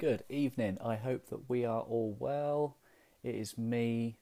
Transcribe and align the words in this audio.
good 0.00 0.24
evening. 0.30 0.78
I 0.82 0.96
hope 0.96 1.28
that 1.28 1.50
we 1.50 1.66
are 1.66 1.82
all 1.82 2.16
well. 2.18 2.78
It 3.22 3.34
is 3.34 3.58
me, 3.58 4.16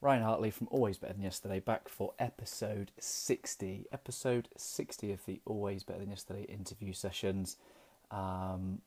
Ryan 0.00 0.22
Hartley 0.22 0.50
from 0.50 0.68
Always 0.70 0.96
Better 0.96 1.12
Than 1.12 1.22
Yesterday, 1.22 1.60
back 1.60 1.86
for 1.86 2.14
episode 2.18 2.90
60. 2.98 3.84
Episode 3.92 4.48
60 4.56 5.12
of 5.12 5.26
the 5.26 5.42
Always 5.44 5.82
Better 5.82 5.98
Than 5.98 6.08
Yesterday 6.08 6.44
interview 6.44 6.94
sessions. 6.94 7.58
Um, 8.10 8.80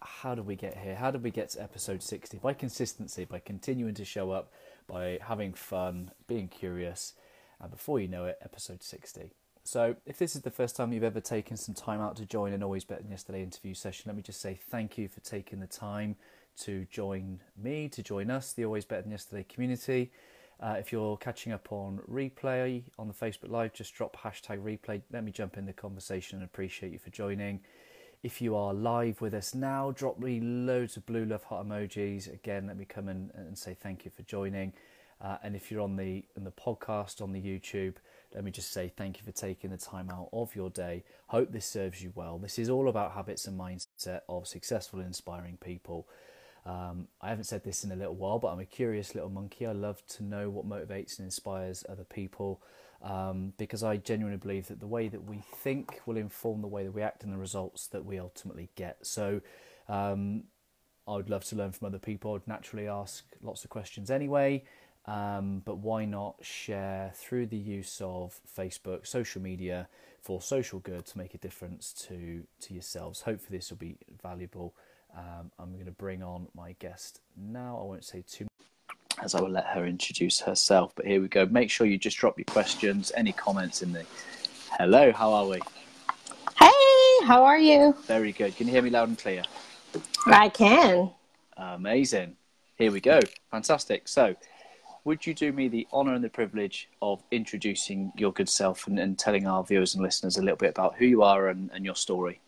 how 0.00 0.36
did 0.36 0.46
we 0.46 0.54
get 0.54 0.78
here? 0.78 0.94
How 0.94 1.10
did 1.10 1.24
we 1.24 1.32
get 1.32 1.48
to 1.50 1.62
episode 1.64 2.00
60? 2.00 2.38
By 2.38 2.52
consistency, 2.52 3.24
by 3.24 3.40
continuing 3.40 3.94
to 3.94 4.04
show 4.04 4.30
up, 4.30 4.52
by 4.86 5.18
having 5.20 5.52
fun, 5.52 6.12
being 6.28 6.46
curious, 6.46 7.14
and 7.60 7.72
before 7.72 7.98
you 7.98 8.06
know 8.06 8.26
it, 8.26 8.38
episode 8.40 8.84
60. 8.84 9.32
So, 9.70 9.96
if 10.06 10.16
this 10.16 10.34
is 10.34 10.40
the 10.40 10.50
first 10.50 10.76
time 10.76 10.94
you've 10.94 11.02
ever 11.02 11.20
taken 11.20 11.58
some 11.58 11.74
time 11.74 12.00
out 12.00 12.16
to 12.16 12.24
join 12.24 12.54
an 12.54 12.62
Always 12.62 12.84
Better 12.84 13.02
Than 13.02 13.10
Yesterday 13.10 13.42
interview 13.42 13.74
session, 13.74 14.04
let 14.06 14.16
me 14.16 14.22
just 14.22 14.40
say 14.40 14.58
thank 14.70 14.96
you 14.96 15.08
for 15.08 15.20
taking 15.20 15.60
the 15.60 15.66
time 15.66 16.16
to 16.60 16.86
join 16.90 17.40
me, 17.54 17.90
to 17.90 18.02
join 18.02 18.30
us, 18.30 18.54
the 18.54 18.64
Always 18.64 18.86
Better 18.86 19.02
Than 19.02 19.10
Yesterday 19.10 19.44
community. 19.46 20.10
Uh, 20.58 20.76
if 20.78 20.90
you're 20.90 21.18
catching 21.18 21.52
up 21.52 21.70
on 21.70 22.00
replay 22.10 22.84
on 22.98 23.08
the 23.08 23.12
Facebook 23.12 23.50
Live, 23.50 23.74
just 23.74 23.92
drop 23.92 24.16
hashtag 24.16 24.62
replay. 24.62 25.02
Let 25.12 25.22
me 25.22 25.32
jump 25.32 25.58
in 25.58 25.66
the 25.66 25.74
conversation 25.74 26.38
and 26.38 26.46
appreciate 26.46 26.90
you 26.90 26.98
for 26.98 27.10
joining. 27.10 27.60
If 28.22 28.40
you 28.40 28.56
are 28.56 28.72
live 28.72 29.20
with 29.20 29.34
us 29.34 29.54
now, 29.54 29.90
drop 29.90 30.18
me 30.18 30.40
loads 30.40 30.96
of 30.96 31.04
blue 31.04 31.26
love 31.26 31.44
heart 31.44 31.68
emojis. 31.68 32.32
Again, 32.32 32.68
let 32.68 32.78
me 32.78 32.86
come 32.86 33.10
in 33.10 33.30
and 33.34 33.58
say 33.58 33.76
thank 33.78 34.06
you 34.06 34.10
for 34.10 34.22
joining. 34.22 34.72
Uh, 35.20 35.36
and 35.42 35.54
if 35.54 35.70
you're 35.70 35.82
on 35.82 35.96
the 35.96 36.24
on 36.38 36.44
the 36.44 36.52
podcast 36.52 37.20
on 37.20 37.32
the 37.32 37.42
YouTube, 37.42 37.96
let 38.34 38.44
me 38.44 38.50
just 38.50 38.72
say 38.72 38.92
thank 38.94 39.18
you 39.18 39.24
for 39.24 39.32
taking 39.32 39.70
the 39.70 39.76
time 39.76 40.10
out 40.10 40.28
of 40.32 40.54
your 40.54 40.70
day. 40.70 41.04
Hope 41.28 41.52
this 41.52 41.66
serves 41.66 42.02
you 42.02 42.12
well. 42.14 42.38
This 42.38 42.58
is 42.58 42.68
all 42.68 42.88
about 42.88 43.12
habits 43.12 43.46
and 43.46 43.58
mindset 43.58 44.20
of 44.28 44.46
successful 44.46 45.00
inspiring 45.00 45.56
people. 45.58 46.06
Um, 46.66 47.08
I 47.22 47.30
haven't 47.30 47.44
said 47.44 47.64
this 47.64 47.84
in 47.84 47.92
a 47.92 47.96
little 47.96 48.14
while, 48.14 48.38
but 48.38 48.48
I'm 48.48 48.60
a 48.60 48.66
curious 48.66 49.14
little 49.14 49.30
monkey. 49.30 49.66
I 49.66 49.72
love 49.72 50.04
to 50.08 50.22
know 50.22 50.50
what 50.50 50.68
motivates 50.68 51.18
and 51.18 51.24
inspires 51.24 51.84
other 51.88 52.04
people 52.04 52.60
um, 53.02 53.54
because 53.56 53.82
I 53.82 53.96
genuinely 53.96 54.38
believe 54.38 54.68
that 54.68 54.80
the 54.80 54.86
way 54.86 55.08
that 55.08 55.24
we 55.24 55.42
think 55.54 56.00
will 56.04 56.16
inform 56.16 56.60
the 56.60 56.68
way 56.68 56.84
that 56.84 56.92
we 56.92 57.02
act 57.02 57.24
and 57.24 57.32
the 57.32 57.38
results 57.38 57.86
that 57.88 58.04
we 58.04 58.18
ultimately 58.18 58.68
get. 58.74 59.06
So, 59.06 59.40
um, 59.88 60.44
I 61.06 61.12
would 61.12 61.30
love 61.30 61.44
to 61.46 61.56
learn 61.56 61.72
from 61.72 61.86
other 61.86 61.98
people. 61.98 62.34
I'd 62.34 62.46
naturally 62.46 62.86
ask 62.86 63.24
lots 63.40 63.64
of 63.64 63.70
questions 63.70 64.10
anyway. 64.10 64.64
Um, 65.08 65.62
but 65.64 65.78
why 65.78 66.04
not 66.04 66.36
share 66.42 67.12
through 67.14 67.46
the 67.46 67.56
use 67.56 68.02
of 68.04 68.38
Facebook, 68.58 69.06
social 69.06 69.40
media 69.40 69.88
for 70.20 70.42
social 70.42 70.80
good 70.80 71.06
to 71.06 71.16
make 71.16 71.32
a 71.32 71.38
difference 71.38 71.94
to, 72.08 72.42
to 72.60 72.74
yourselves? 72.74 73.22
Hopefully, 73.22 73.56
this 73.56 73.70
will 73.70 73.78
be 73.78 73.96
valuable. 74.22 74.74
Um, 75.16 75.50
I'm 75.58 75.72
going 75.72 75.86
to 75.86 75.92
bring 75.92 76.22
on 76.22 76.48
my 76.54 76.72
guest 76.78 77.22
now. 77.38 77.78
I 77.80 77.84
won't 77.84 78.04
say 78.04 78.22
too 78.28 78.44
much 78.44 78.94
as 79.24 79.34
I 79.34 79.40
will 79.40 79.48
let 79.48 79.64
her 79.68 79.86
introduce 79.86 80.40
herself. 80.40 80.92
But 80.94 81.06
here 81.06 81.22
we 81.22 81.28
go. 81.28 81.46
Make 81.46 81.70
sure 81.70 81.86
you 81.86 81.96
just 81.96 82.18
drop 82.18 82.38
your 82.38 82.44
questions, 82.44 83.10
any 83.16 83.32
comments 83.32 83.80
in 83.80 83.92
the. 83.92 84.04
Hello, 84.78 85.10
how 85.12 85.32
are 85.32 85.46
we? 85.46 85.58
Hey, 86.60 87.26
how 87.26 87.44
are 87.44 87.58
you? 87.58 87.96
Very 88.06 88.32
good. 88.32 88.54
Can 88.56 88.66
you 88.66 88.74
hear 88.74 88.82
me 88.82 88.90
loud 88.90 89.08
and 89.08 89.18
clear? 89.18 89.42
I 90.26 90.50
can. 90.50 91.12
Amazing. 91.56 92.36
Here 92.76 92.92
we 92.92 93.00
go. 93.00 93.20
Fantastic. 93.50 94.06
So, 94.06 94.36
would 95.08 95.26
you 95.26 95.32
do 95.32 95.52
me 95.52 95.68
the 95.68 95.88
honour 95.90 96.12
and 96.12 96.22
the 96.22 96.28
privilege 96.28 96.90
of 97.00 97.22
introducing 97.30 98.12
your 98.14 98.30
good 98.30 98.48
self 98.48 98.86
and, 98.86 98.98
and, 98.98 99.18
telling 99.18 99.46
our 99.46 99.64
viewers 99.64 99.94
and 99.94 100.04
listeners 100.04 100.36
a 100.36 100.42
little 100.42 100.58
bit 100.58 100.68
about 100.68 100.94
who 100.96 101.06
you 101.06 101.22
are 101.22 101.48
and, 101.48 101.70
and 101.72 101.82
your 101.82 101.94
story? 101.94 102.38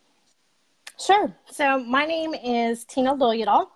Sure. 0.99 1.35
So, 1.51 1.83
my 1.83 2.05
name 2.05 2.35
is 2.35 2.85
Tina 2.85 3.15
Liljedahl. 3.15 3.67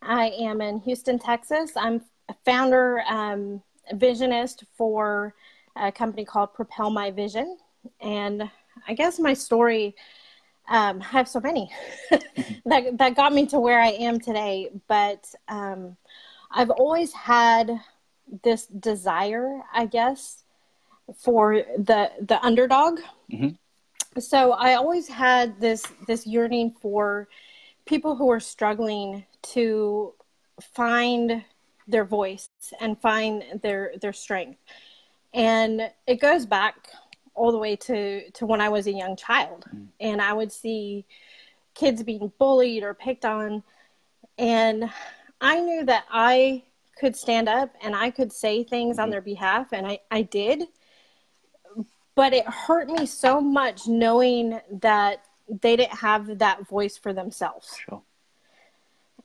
I 0.00 0.26
am 0.38 0.60
in 0.60 0.78
Houston, 0.78 1.18
Texas. 1.18 1.72
I'm 1.74 2.02
a 2.28 2.34
founder, 2.44 3.02
um, 3.08 3.60
visionist 3.94 4.62
for 4.76 5.34
a 5.74 5.90
company 5.90 6.24
called 6.24 6.54
Propel 6.54 6.88
My 6.88 7.10
Vision. 7.10 7.58
And 8.00 8.48
I 8.86 8.94
guess 8.94 9.18
my 9.18 9.34
story, 9.34 9.96
um, 10.68 11.00
I 11.02 11.06
have 11.06 11.26
so 11.26 11.40
many 11.40 11.68
that, 12.64 12.96
that 12.96 13.16
got 13.16 13.32
me 13.32 13.46
to 13.46 13.58
where 13.58 13.80
I 13.80 13.88
am 13.88 14.20
today. 14.20 14.70
But 14.86 15.34
um, 15.48 15.96
I've 16.52 16.70
always 16.70 17.12
had 17.12 17.80
this 18.42 18.66
desire, 18.66 19.62
I 19.72 19.86
guess, 19.86 20.44
for 21.14 21.62
the 21.76 22.10
the 22.20 22.42
underdog. 22.44 23.00
Mm-hmm. 23.32 24.20
So 24.20 24.52
I 24.52 24.74
always 24.74 25.08
had 25.08 25.60
this 25.60 25.84
this 26.06 26.26
yearning 26.26 26.74
for 26.80 27.28
people 27.86 28.16
who 28.16 28.30
are 28.30 28.40
struggling 28.40 29.24
to 29.42 30.14
find 30.60 31.44
their 31.88 32.04
voice 32.04 32.48
and 32.80 33.00
find 33.00 33.44
their 33.62 33.92
their 34.00 34.12
strength. 34.12 34.58
And 35.32 35.90
it 36.06 36.20
goes 36.20 36.46
back 36.46 36.76
all 37.34 37.52
the 37.52 37.58
way 37.58 37.76
to 37.76 38.30
to 38.30 38.46
when 38.46 38.60
I 38.60 38.68
was 38.68 38.86
a 38.86 38.92
young 38.92 39.16
child, 39.16 39.64
mm-hmm. 39.68 39.84
and 40.00 40.20
I 40.20 40.32
would 40.32 40.52
see 40.52 41.04
kids 41.74 42.02
being 42.02 42.32
bullied 42.38 42.82
or 42.82 42.94
picked 42.94 43.24
on, 43.24 43.62
and 44.38 44.90
I 45.40 45.60
knew 45.60 45.84
that 45.84 46.04
I 46.10 46.64
could 46.98 47.16
stand 47.16 47.48
up 47.48 47.74
and 47.82 47.94
I 47.94 48.10
could 48.10 48.32
say 48.32 48.64
things 48.64 48.98
on 48.98 49.04
mm-hmm. 49.04 49.12
their 49.12 49.20
behalf, 49.20 49.72
and 49.72 49.86
I, 49.86 50.00
I 50.10 50.22
did. 50.22 50.64
But 52.14 52.32
it 52.34 52.46
hurt 52.46 52.88
me 52.88 53.06
so 53.06 53.40
much 53.40 53.86
knowing 53.86 54.60
that 54.82 55.24
they 55.48 55.76
didn't 55.76 55.98
have 55.98 56.38
that 56.38 56.66
voice 56.68 56.96
for 56.96 57.12
themselves. 57.12 57.76
Sure. 57.88 58.02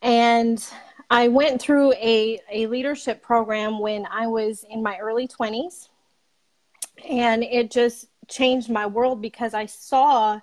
And 0.01 0.63
I 1.09 1.27
went 1.27 1.61
through 1.61 1.93
a, 1.93 2.39
a 2.51 2.67
leadership 2.67 3.21
program 3.21 3.79
when 3.79 4.05
I 4.05 4.27
was 4.27 4.65
in 4.69 4.81
my 4.81 4.97
early 4.97 5.27
20s, 5.27 5.89
and 7.07 7.43
it 7.43 7.71
just 7.71 8.07
changed 8.27 8.69
my 8.69 8.85
world 8.85 9.21
because 9.21 9.53
I 9.53 9.65
saw 9.65 10.39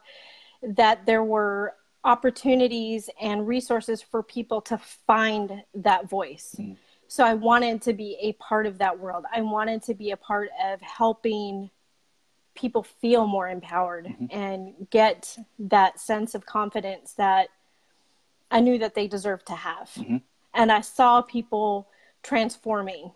that 0.62 1.06
there 1.06 1.25
were 1.25 1.75
opportunities 2.05 3.09
and 3.21 3.47
resources 3.47 4.03
for 4.03 4.22
people 4.22 4.61
to 4.62 4.78
find 4.78 5.62
that 5.75 6.09
voice. 6.09 6.56
Mm. 6.59 6.77
So 7.12 7.23
I 7.27 7.34
wanted 7.34 7.83
to 7.83 7.93
be 7.93 8.17
a 8.23 8.33
part 8.33 8.65
of 8.65 8.78
that 8.78 8.99
world. 8.99 9.27
I 9.31 9.43
wanted 9.43 9.83
to 9.83 9.93
be 9.93 10.12
a 10.12 10.17
part 10.17 10.49
of 10.65 10.81
helping 10.81 11.69
people 12.55 12.84
feel 12.84 13.27
more 13.27 13.50
empowered 13.50 14.06
mm-hmm. 14.06 14.25
and 14.31 14.73
get 14.89 15.37
that 15.59 16.00
sense 16.00 16.34
of 16.34 16.47
confidence 16.47 17.12
that 17.19 17.49
I 18.50 18.61
knew 18.61 18.78
that 18.78 18.95
they 18.95 19.09
deserved 19.09 19.47
to 19.49 19.55
have. 19.55 19.91
Mm-hmm. 19.95 20.17
And 20.55 20.73
I 20.73 20.81
saw 20.81 21.21
people 21.21 21.87
transforming. 22.23 23.12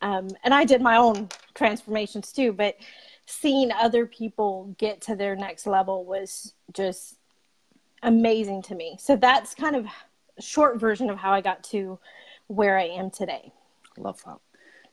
Um, 0.00 0.28
and 0.44 0.54
I 0.54 0.64
did 0.64 0.80
my 0.80 0.96
own 0.96 1.28
transformations 1.54 2.30
too, 2.30 2.52
but 2.52 2.76
seeing 3.26 3.72
other 3.72 4.06
people 4.06 4.76
get 4.78 5.00
to 5.00 5.16
their 5.16 5.34
next 5.34 5.66
level 5.66 6.04
was 6.04 6.54
just 6.72 7.16
amazing 8.04 8.62
to 8.62 8.76
me. 8.76 8.96
So 9.00 9.16
that's 9.16 9.56
kind 9.56 9.74
of 9.74 9.86
a 10.38 10.42
short 10.42 10.78
version 10.78 11.10
of 11.10 11.18
how 11.18 11.32
I 11.32 11.40
got 11.40 11.64
to 11.64 11.98
where 12.50 12.76
I 12.76 12.86
am 12.88 13.10
today. 13.10 13.52
Love 13.96 14.20
that. 14.26 14.38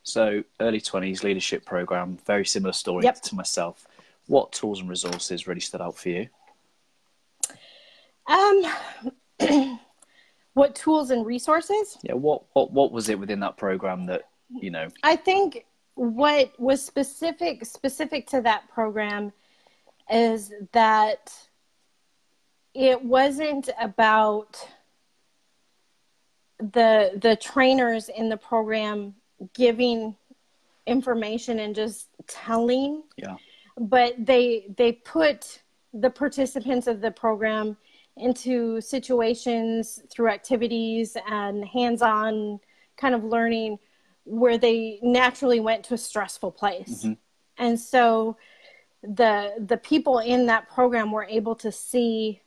So, 0.03 0.43
early 0.59 0.79
20s 0.79 1.23
leadership 1.23 1.65
program, 1.65 2.17
very 2.25 2.45
similar 2.45 2.71
story 2.71 3.03
yep. 3.03 3.21
to 3.23 3.35
myself. 3.35 3.87
What 4.27 4.51
tools 4.51 4.79
and 4.79 4.89
resources 4.89 5.47
really 5.47 5.59
stood 5.59 5.81
out 5.81 5.97
for 5.97 6.09
you? 6.09 6.29
Um, 8.27 8.63
what 10.53 10.75
tools 10.75 11.09
and 11.09 11.25
resources? 11.25 11.97
Yeah, 12.03 12.13
what, 12.13 12.43
what 12.53 12.71
what 12.71 12.91
was 12.91 13.09
it 13.09 13.19
within 13.19 13.39
that 13.39 13.57
program 13.57 14.05
that 14.05 14.29
you 14.49 14.69
know? 14.69 14.89
I 15.03 15.15
think 15.15 15.65
what 15.95 16.53
was 16.59 16.85
specific 16.85 17.65
specific 17.65 18.27
to 18.27 18.41
that 18.41 18.69
program 18.69 19.33
is 20.11 20.53
that 20.73 21.33
it 22.73 23.03
wasn't 23.03 23.69
about 23.81 24.67
the 26.59 27.11
the 27.21 27.35
trainers 27.35 28.09
in 28.09 28.29
the 28.29 28.37
program 28.37 29.13
giving 29.53 30.15
information 30.85 31.59
and 31.59 31.75
just 31.75 32.07
telling. 32.27 33.03
Yeah. 33.17 33.35
But 33.79 34.13
they 34.17 34.67
they 34.75 34.93
put 34.93 35.61
the 35.93 36.09
participants 36.09 36.87
of 36.87 37.01
the 37.01 37.11
program 37.11 37.77
into 38.17 38.81
situations 38.81 40.01
through 40.11 40.29
activities 40.29 41.15
and 41.29 41.63
hands-on 41.63 42.59
kind 42.97 43.13
of 43.13 43.23
learning 43.23 43.77
where 44.23 44.57
they 44.57 44.99
naturally 45.03 45.59
went 45.59 45.83
to 45.85 45.93
a 45.93 45.97
stressful 45.97 46.51
place. 46.51 47.03
Mm-hmm. 47.03 47.13
and 47.57 47.79
so 47.79 48.37
the 49.03 49.53
the 49.59 49.77
people 49.77 50.19
in 50.19 50.47
that 50.47 50.67
program 50.69 51.11
were 51.11 51.25
able 51.25 51.55
to 51.55 51.71
see 51.71 52.41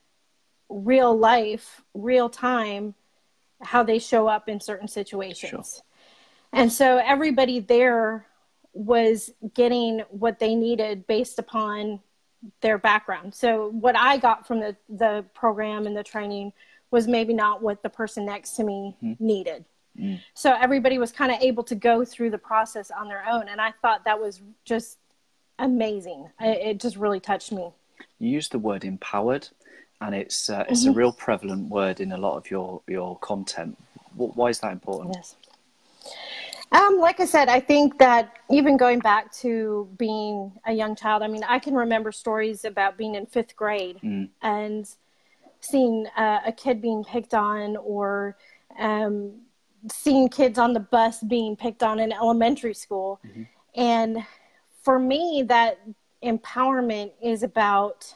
real 0.68 1.16
life 1.16 1.82
real 1.94 2.28
time 2.28 2.94
how 3.62 3.82
they 3.82 3.98
show 3.98 4.26
up 4.26 4.48
in 4.48 4.60
certain 4.60 4.88
situations. 4.88 5.48
Sure. 5.50 5.82
And 6.52 6.72
so 6.72 6.98
everybody 6.98 7.60
there 7.60 8.26
was 8.72 9.30
getting 9.54 10.00
what 10.10 10.38
they 10.38 10.54
needed 10.54 11.06
based 11.06 11.38
upon 11.38 12.00
their 12.60 12.78
background. 12.78 13.34
So 13.34 13.68
what 13.68 13.96
I 13.96 14.16
got 14.16 14.46
from 14.46 14.60
the, 14.60 14.76
the 14.88 15.24
program 15.34 15.86
and 15.86 15.96
the 15.96 16.02
training 16.02 16.52
was 16.90 17.06
maybe 17.06 17.34
not 17.34 17.62
what 17.62 17.82
the 17.82 17.90
person 17.90 18.24
next 18.24 18.52
to 18.56 18.64
me 18.64 18.96
mm-hmm. 19.02 19.24
needed. 19.24 19.64
Mm. 19.98 20.20
So 20.34 20.56
everybody 20.58 20.98
was 20.98 21.12
kind 21.12 21.32
of 21.32 21.40
able 21.40 21.62
to 21.64 21.74
go 21.74 22.04
through 22.04 22.30
the 22.30 22.38
process 22.38 22.90
on 22.90 23.08
their 23.08 23.24
own. 23.28 23.48
And 23.48 23.60
I 23.60 23.72
thought 23.82 24.04
that 24.04 24.20
was 24.20 24.40
just 24.64 24.98
amazing. 25.58 26.28
It, 26.40 26.80
just 26.80 26.96
really 26.96 27.20
touched 27.20 27.52
me. 27.52 27.70
You 28.18 28.30
used 28.30 28.52
the 28.52 28.58
word 28.58 28.84
empowered, 28.84 29.48
and 30.00 30.14
it's 30.14 30.48
uh, 30.48 30.64
it's 30.68 30.82
mm-hmm. 30.82 30.90
a 30.90 30.94
real 30.94 31.12
prevalent 31.12 31.68
word 31.68 32.00
in 32.00 32.12
a 32.12 32.16
lot 32.16 32.36
of 32.36 32.50
your 32.50 32.82
your 32.86 33.18
content. 33.18 33.76
Why 34.14 34.48
is 34.48 34.60
that 34.60 34.72
important? 34.72 35.14
Yes. 35.14 35.36
Um, 36.72 36.98
like 36.98 37.18
I 37.18 37.24
said, 37.24 37.48
I 37.48 37.58
think 37.58 37.98
that 37.98 38.38
even 38.48 38.76
going 38.76 39.00
back 39.00 39.32
to 39.38 39.88
being 39.98 40.52
a 40.66 40.72
young 40.72 40.94
child, 40.94 41.22
I 41.22 41.26
mean, 41.26 41.42
I 41.42 41.58
can 41.58 41.74
remember 41.74 42.12
stories 42.12 42.64
about 42.64 42.96
being 42.96 43.16
in 43.16 43.26
fifth 43.26 43.56
grade 43.56 43.98
mm. 44.02 44.28
and 44.42 44.88
seeing 45.60 46.06
uh, 46.16 46.40
a 46.46 46.52
kid 46.52 46.80
being 46.80 47.02
picked 47.02 47.34
on 47.34 47.76
or 47.76 48.36
um, 48.78 49.32
seeing 49.90 50.28
kids 50.28 50.58
on 50.58 50.72
the 50.72 50.80
bus 50.80 51.20
being 51.22 51.56
picked 51.56 51.82
on 51.82 51.98
in 51.98 52.12
elementary 52.12 52.74
school. 52.74 53.20
Mm-hmm. 53.26 53.42
And 53.74 54.24
for 54.82 54.98
me, 54.98 55.44
that 55.48 55.80
empowerment 56.22 57.10
is 57.20 57.42
about 57.42 58.14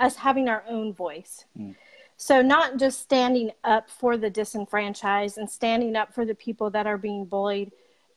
us 0.00 0.16
having 0.16 0.48
our 0.48 0.64
own 0.68 0.92
voice. 0.92 1.44
Mm. 1.58 1.76
So, 2.16 2.42
not 2.42 2.78
just 2.78 3.00
standing 3.00 3.52
up 3.64 3.88
for 3.88 4.16
the 4.16 4.28
disenfranchised 4.28 5.38
and 5.38 5.48
standing 5.48 5.96
up 5.96 6.12
for 6.12 6.24
the 6.24 6.34
people 6.34 6.70
that 6.70 6.86
are 6.86 6.98
being 6.98 7.24
bullied, 7.24 7.72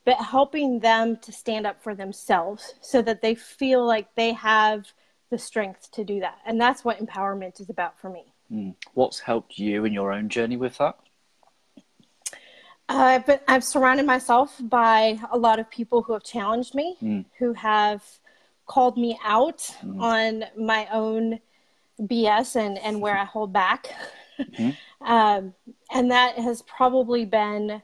but 0.05 0.17
helping 0.17 0.79
them 0.79 1.17
to 1.17 1.31
stand 1.31 1.65
up 1.65 1.81
for 1.81 1.95
themselves 1.95 2.73
so 2.81 3.01
that 3.01 3.21
they 3.21 3.35
feel 3.35 3.85
like 3.85 4.13
they 4.15 4.33
have 4.33 4.91
the 5.29 5.37
strength 5.37 5.89
to 5.91 6.03
do 6.03 6.19
that. 6.19 6.37
And 6.45 6.59
that's 6.59 6.83
what 6.83 6.99
empowerment 6.99 7.61
is 7.61 7.69
about 7.69 7.99
for 7.99 8.09
me. 8.09 8.25
Mm. 8.51 8.75
What's 8.93 9.19
helped 9.19 9.57
you 9.57 9.85
in 9.85 9.93
your 9.93 10.11
own 10.11 10.29
journey 10.29 10.57
with 10.57 10.77
that? 10.77 10.97
Uh, 12.89 13.19
but 13.25 13.43
I've 13.47 13.63
surrounded 13.63 14.05
myself 14.05 14.55
by 14.59 15.17
a 15.31 15.37
lot 15.37 15.59
of 15.59 15.69
people 15.69 16.01
who 16.01 16.13
have 16.13 16.23
challenged 16.23 16.75
me, 16.75 16.97
mm. 17.01 17.25
who 17.39 17.53
have 17.53 18.03
called 18.65 18.97
me 18.97 19.17
out 19.23 19.59
mm. 19.81 19.99
on 19.99 20.43
my 20.57 20.87
own 20.91 21.39
BS 22.01 22.55
and, 22.55 22.77
and 22.77 23.01
where 23.01 23.17
I 23.17 23.25
hold 23.25 23.53
back. 23.53 23.93
Mm-hmm. 24.39 24.71
um, 25.05 25.53
and 25.93 26.11
that 26.11 26.37
has 26.37 26.61
probably 26.63 27.25
been 27.25 27.81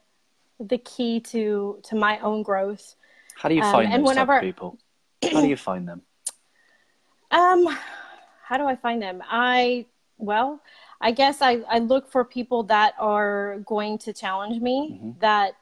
the 0.59 0.77
key 0.77 1.19
to 1.21 1.79
to 1.83 1.95
my 1.95 2.19
own 2.19 2.43
growth. 2.43 2.95
How 3.35 3.49
do 3.49 3.55
you 3.55 3.61
um, 3.61 3.71
find 3.71 3.87
um, 3.87 3.93
and 3.93 4.03
whenever, 4.03 4.39
people? 4.41 4.77
How 5.23 5.41
do 5.41 5.47
you 5.47 5.57
find 5.57 5.87
them? 5.87 6.01
Um, 7.31 7.67
how 8.43 8.57
do 8.57 8.65
I 8.65 8.75
find 8.75 8.99
them? 8.99 9.21
I 9.29 9.85
well, 10.17 10.61
I 10.99 11.11
guess 11.11 11.41
I, 11.41 11.61
I 11.69 11.77
look 11.77 12.11
for 12.11 12.25
people 12.25 12.63
that 12.63 12.93
are 12.99 13.59
going 13.65 13.99
to 13.99 14.13
challenge 14.13 14.61
me, 14.61 14.91
mm-hmm. 14.93 15.19
that 15.19 15.55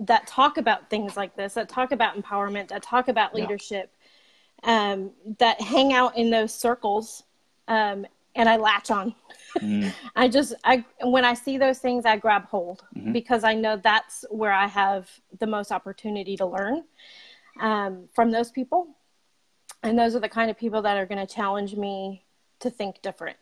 that 0.00 0.26
talk 0.26 0.58
about 0.58 0.90
things 0.90 1.16
like 1.16 1.36
this, 1.36 1.54
that 1.54 1.68
talk 1.68 1.92
about 1.92 2.20
empowerment, 2.20 2.68
that 2.68 2.82
talk 2.82 3.08
about 3.08 3.34
leadership, 3.34 3.92
yeah. 4.64 4.92
um, 4.92 5.10
that 5.38 5.60
hang 5.60 5.92
out 5.92 6.16
in 6.16 6.30
those 6.30 6.54
circles, 6.54 7.24
um, 7.68 8.06
and 8.34 8.48
I 8.48 8.56
latch 8.56 8.90
on. 8.90 9.14
Mm. 9.60 9.92
I 10.16 10.28
just 10.28 10.54
I 10.64 10.84
when 11.02 11.24
I 11.24 11.34
see 11.34 11.58
those 11.58 11.78
things, 11.78 12.04
I 12.04 12.16
grab 12.16 12.46
hold 12.46 12.84
mm-hmm. 12.96 13.12
because 13.12 13.44
I 13.44 13.54
know 13.54 13.76
that's 13.76 14.24
where 14.30 14.52
I 14.52 14.66
have 14.66 15.08
the 15.38 15.46
most 15.46 15.70
opportunity 15.70 16.36
to 16.36 16.46
learn 16.46 16.84
um, 17.60 18.08
from 18.12 18.32
those 18.32 18.50
people, 18.50 18.88
and 19.82 19.96
those 19.96 20.16
are 20.16 20.20
the 20.20 20.28
kind 20.28 20.50
of 20.50 20.58
people 20.58 20.82
that 20.82 20.96
are 20.96 21.06
going 21.06 21.24
to 21.24 21.32
challenge 21.32 21.76
me 21.76 22.24
to 22.60 22.70
think 22.70 23.00
different 23.02 23.36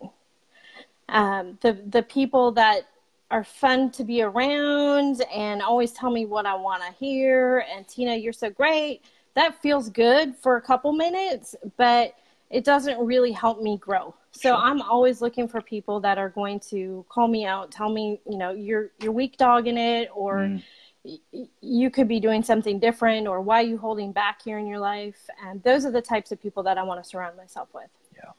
um, 1.09 1.59
the 1.63 1.79
the 1.89 2.03
people 2.03 2.53
that 2.53 2.83
are 3.31 3.45
fun 3.45 3.91
to 3.91 4.05
be 4.05 4.23
around 4.23 5.23
and 5.35 5.61
always 5.61 5.93
tell 5.93 6.11
me 6.11 6.27
what 6.27 6.47
I 6.47 6.55
want 6.55 6.83
to 6.85 6.93
hear. 6.93 7.65
And 7.75 7.87
Tina, 7.87 8.15
you're 8.15 8.33
so 8.33 8.51
great. 8.51 9.03
That 9.35 9.61
feels 9.61 9.91
good 9.91 10.37
for 10.37 10.57
a 10.57 10.63
couple 10.63 10.93
minutes, 10.93 11.57
but 11.77 12.15
it 12.51 12.65
doesn't 12.65 12.99
really 12.99 13.33
help 13.33 13.61
me 13.61 13.77
grow. 13.79 14.15
So 14.31 14.51
sure. 14.51 14.55
I'm 14.55 14.83
always 14.83 15.21
looking 15.21 15.49
for 15.49 15.61
people 15.61 16.01
that 16.01 16.19
are 16.19 16.29
going 16.29 16.61
to 16.71 17.05
call 17.09 17.27
me 17.27 17.47
out, 17.47 17.71
tell 17.73 17.91
me, 17.91 18.21
you 18.29 18.39
know, 18.39 18.51
you're 18.51 18.91
you're 19.01 19.13
weak 19.13 19.37
dog 19.37 19.67
in 19.67 19.79
it, 19.79 20.11
or 20.15 20.41
mm. 20.41 20.63
y- 21.05 21.49
you 21.61 21.91
could 21.91 22.07
be 22.07 22.21
doing 22.21 22.43
something 22.43 22.79
different, 22.79 23.27
or 23.27 23.41
why 23.41 23.61
are 23.63 23.67
you 23.67 23.79
holding 23.79 24.13
back 24.13 24.43
here 24.43 24.59
in 24.59 24.67
your 24.67 24.79
life? 24.79 25.29
And 25.45 25.63
those 25.63 25.87
are 25.87 25.91
the 25.91 26.03
types 26.03 26.33
of 26.33 26.41
people 26.41 26.63
that 26.65 26.77
I 26.79 26.83
want 26.83 27.03
to 27.03 27.09
surround 27.09 27.37
myself 27.37 27.69
with 27.75 27.89
Yeah. 28.15 28.33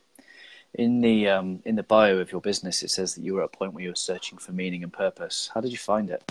in 0.76 1.02
the 1.02 1.30
um, 1.30 1.62
in 1.66 1.76
the 1.76 1.84
bio 1.84 2.18
of 2.20 2.32
your 2.32 2.42
business, 2.42 2.84
it 2.84 2.92
says 2.92 3.16
that 3.16 3.22
you 3.22 3.34
were 3.34 3.42
at 3.42 3.50
a 3.54 3.58
point 3.58 3.74
where 3.74 3.84
you 3.84 3.90
were 3.90 3.96
searching 3.96 4.38
for 4.38 4.52
meaning 4.52 4.84
and 4.84 4.94
purpose. 4.94 5.50
How 5.54 5.62
did 5.62 5.72
you 5.72 5.78
find 5.78 6.10
it? 6.10 6.24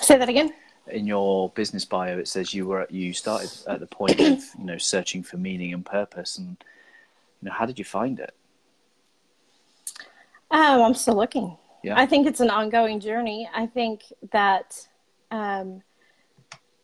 Say 0.00 0.16
that 0.18 0.28
again. 0.28 0.52
In 0.88 1.06
your 1.06 1.50
business 1.50 1.84
bio, 1.84 2.18
it 2.18 2.28
says 2.28 2.52
you 2.52 2.66
were 2.66 2.86
you 2.90 3.12
started 3.12 3.50
at 3.68 3.80
the 3.80 3.86
point 3.86 4.20
of 4.20 4.42
you 4.58 4.64
know 4.64 4.78
searching 4.78 5.22
for 5.22 5.36
meaning 5.36 5.72
and 5.72 5.84
purpose, 5.84 6.38
and 6.38 6.56
you 7.40 7.48
know 7.48 7.52
how 7.52 7.66
did 7.66 7.78
you 7.78 7.84
find 7.84 8.18
it? 8.18 8.34
Oh, 10.50 10.84
I'm 10.84 10.94
still 10.94 11.16
looking. 11.16 11.56
Yeah. 11.82 11.98
I 11.98 12.06
think 12.06 12.26
it's 12.26 12.40
an 12.40 12.50
ongoing 12.50 13.00
journey. 13.00 13.48
I 13.54 13.66
think 13.66 14.02
that 14.32 14.86
um, 15.30 15.82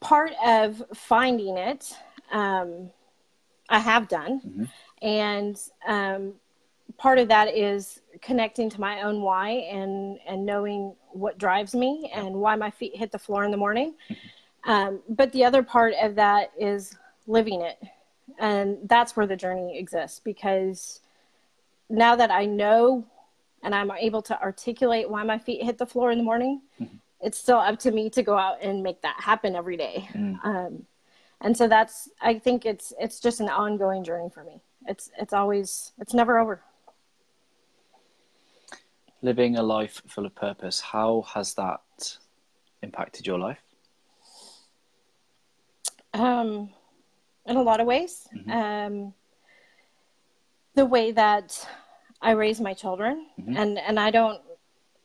part 0.00 0.32
of 0.44 0.82
finding 0.94 1.58
it, 1.58 1.92
um, 2.32 2.90
I 3.68 3.78
have 3.78 4.08
done. 4.08 4.40
Mm-hmm 4.40 4.64
and 5.02 5.58
um, 5.86 6.34
part 6.98 7.18
of 7.18 7.28
that 7.28 7.56
is 7.56 8.00
connecting 8.20 8.68
to 8.68 8.80
my 8.80 9.02
own 9.02 9.22
why 9.22 9.50
and 9.50 10.18
and 10.26 10.44
knowing 10.44 10.94
what 11.12 11.38
drives 11.38 11.74
me 11.74 12.10
and 12.14 12.34
why 12.34 12.56
my 12.56 12.70
feet 12.70 12.94
hit 12.94 13.10
the 13.12 13.18
floor 13.18 13.44
in 13.44 13.50
the 13.50 13.56
morning. 13.56 13.94
Um, 14.64 15.00
but 15.08 15.32
the 15.32 15.44
other 15.44 15.62
part 15.62 15.94
of 16.02 16.16
that 16.16 16.50
is 16.58 16.94
living 17.26 17.62
it. 17.62 17.78
And 18.38 18.78
that's 18.84 19.16
where 19.16 19.26
the 19.26 19.36
journey 19.36 19.78
exists 19.78 20.20
because 20.22 21.00
now 21.90 22.14
that 22.16 22.30
i 22.30 22.44
know 22.44 23.04
and 23.62 23.74
i'm 23.74 23.90
able 23.90 24.22
to 24.22 24.40
articulate 24.42 25.08
why 25.08 25.22
my 25.22 25.38
feet 25.38 25.62
hit 25.62 25.78
the 25.78 25.86
floor 25.86 26.10
in 26.10 26.18
the 26.18 26.24
morning 26.24 26.60
mm-hmm. 26.80 26.96
it's 27.20 27.38
still 27.38 27.56
up 27.56 27.78
to 27.78 27.90
me 27.90 28.10
to 28.10 28.22
go 28.22 28.36
out 28.36 28.58
and 28.62 28.82
make 28.82 29.00
that 29.02 29.16
happen 29.18 29.56
every 29.56 29.76
day. 29.76 30.08
Mm. 30.12 30.44
um, 30.44 30.86
and 31.40 31.56
so 31.56 31.68
that's 31.68 32.08
i 32.20 32.38
think 32.38 32.66
it's 32.66 32.92
it's 33.00 33.20
just 33.20 33.40
an 33.40 33.48
ongoing 33.48 34.04
journey 34.04 34.28
for 34.32 34.44
me. 34.44 34.60
It's 34.86 35.10
it's 35.18 35.32
always 35.32 35.92
it's 35.98 36.14
never 36.14 36.38
over 36.38 36.60
living 39.22 39.56
a 39.56 39.62
life 39.62 40.02
full 40.06 40.26
of 40.26 40.34
purpose 40.34 40.80
how 40.80 41.24
has 41.34 41.54
that 41.54 42.18
impacted 42.82 43.26
your 43.26 43.38
life 43.38 43.58
um 46.14 46.70
in 47.46 47.56
a 47.56 47.62
lot 47.62 47.80
of 47.80 47.86
ways 47.86 48.28
mm-hmm. 48.34 48.50
um 48.50 49.14
the 50.74 50.86
way 50.86 51.10
that 51.10 51.68
i 52.22 52.30
raise 52.30 52.60
my 52.60 52.74
children 52.74 53.26
mm-hmm. 53.40 53.56
and 53.56 53.78
and 53.78 53.98
i 53.98 54.10
don't 54.10 54.40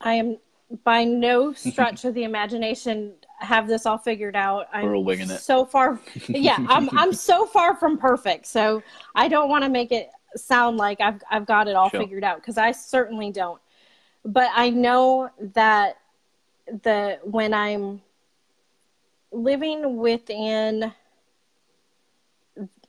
i 0.01 0.13
am 0.13 0.37
by 0.83 1.03
no 1.03 1.53
stretch 1.53 2.05
of 2.05 2.13
the 2.13 2.23
imagination 2.23 3.13
have 3.43 3.67
this 3.67 3.85
all 3.85 3.97
figured 3.97 4.35
out. 4.35 4.67
I'm 4.73 4.85
We're 4.85 4.95
all 4.95 5.03
winging 5.03 5.29
it. 5.29 5.39
So 5.39 5.65
far, 5.65 5.99
yeah, 6.27 6.57
I'm 6.69 6.89
I'm 6.97 7.13
so 7.31 7.45
far 7.45 7.75
from 7.75 7.97
perfect. 7.97 8.47
So 8.47 8.81
I 9.15 9.27
don't 9.27 9.49
want 9.49 9.63
to 9.63 9.69
make 9.69 9.91
it 9.91 10.09
sound 10.35 10.77
like 10.77 11.01
I've 11.01 11.21
I've 11.29 11.45
got 11.45 11.67
it 11.67 11.75
all 11.75 11.89
sure. 11.89 11.99
figured 11.99 12.23
out 12.23 12.37
because 12.37 12.57
I 12.57 12.71
certainly 12.71 13.31
don't. 13.31 13.61
But 14.25 14.49
I 14.53 14.69
know 14.69 15.29
that 15.53 15.97
the 16.67 17.19
when 17.23 17.53
I'm 17.53 18.01
living 19.31 19.97
within 19.97 20.93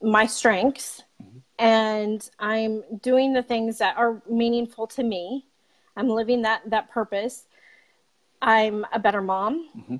my 0.01 0.25
strengths 0.25 1.03
mm-hmm. 1.21 1.39
and 1.59 2.29
I'm 2.39 2.83
doing 3.01 3.33
the 3.33 3.43
things 3.43 3.79
that 3.79 3.97
are 3.97 4.21
meaningful 4.29 4.87
to 4.87 5.03
me, 5.03 5.45
I'm 5.97 6.07
living 6.07 6.43
that 6.43 6.69
that 6.69 6.89
purpose. 6.89 7.47
I'm 8.41 8.85
a 8.93 8.99
better 8.99 9.21
mom. 9.21 9.69
Mm-hmm. 9.77 9.95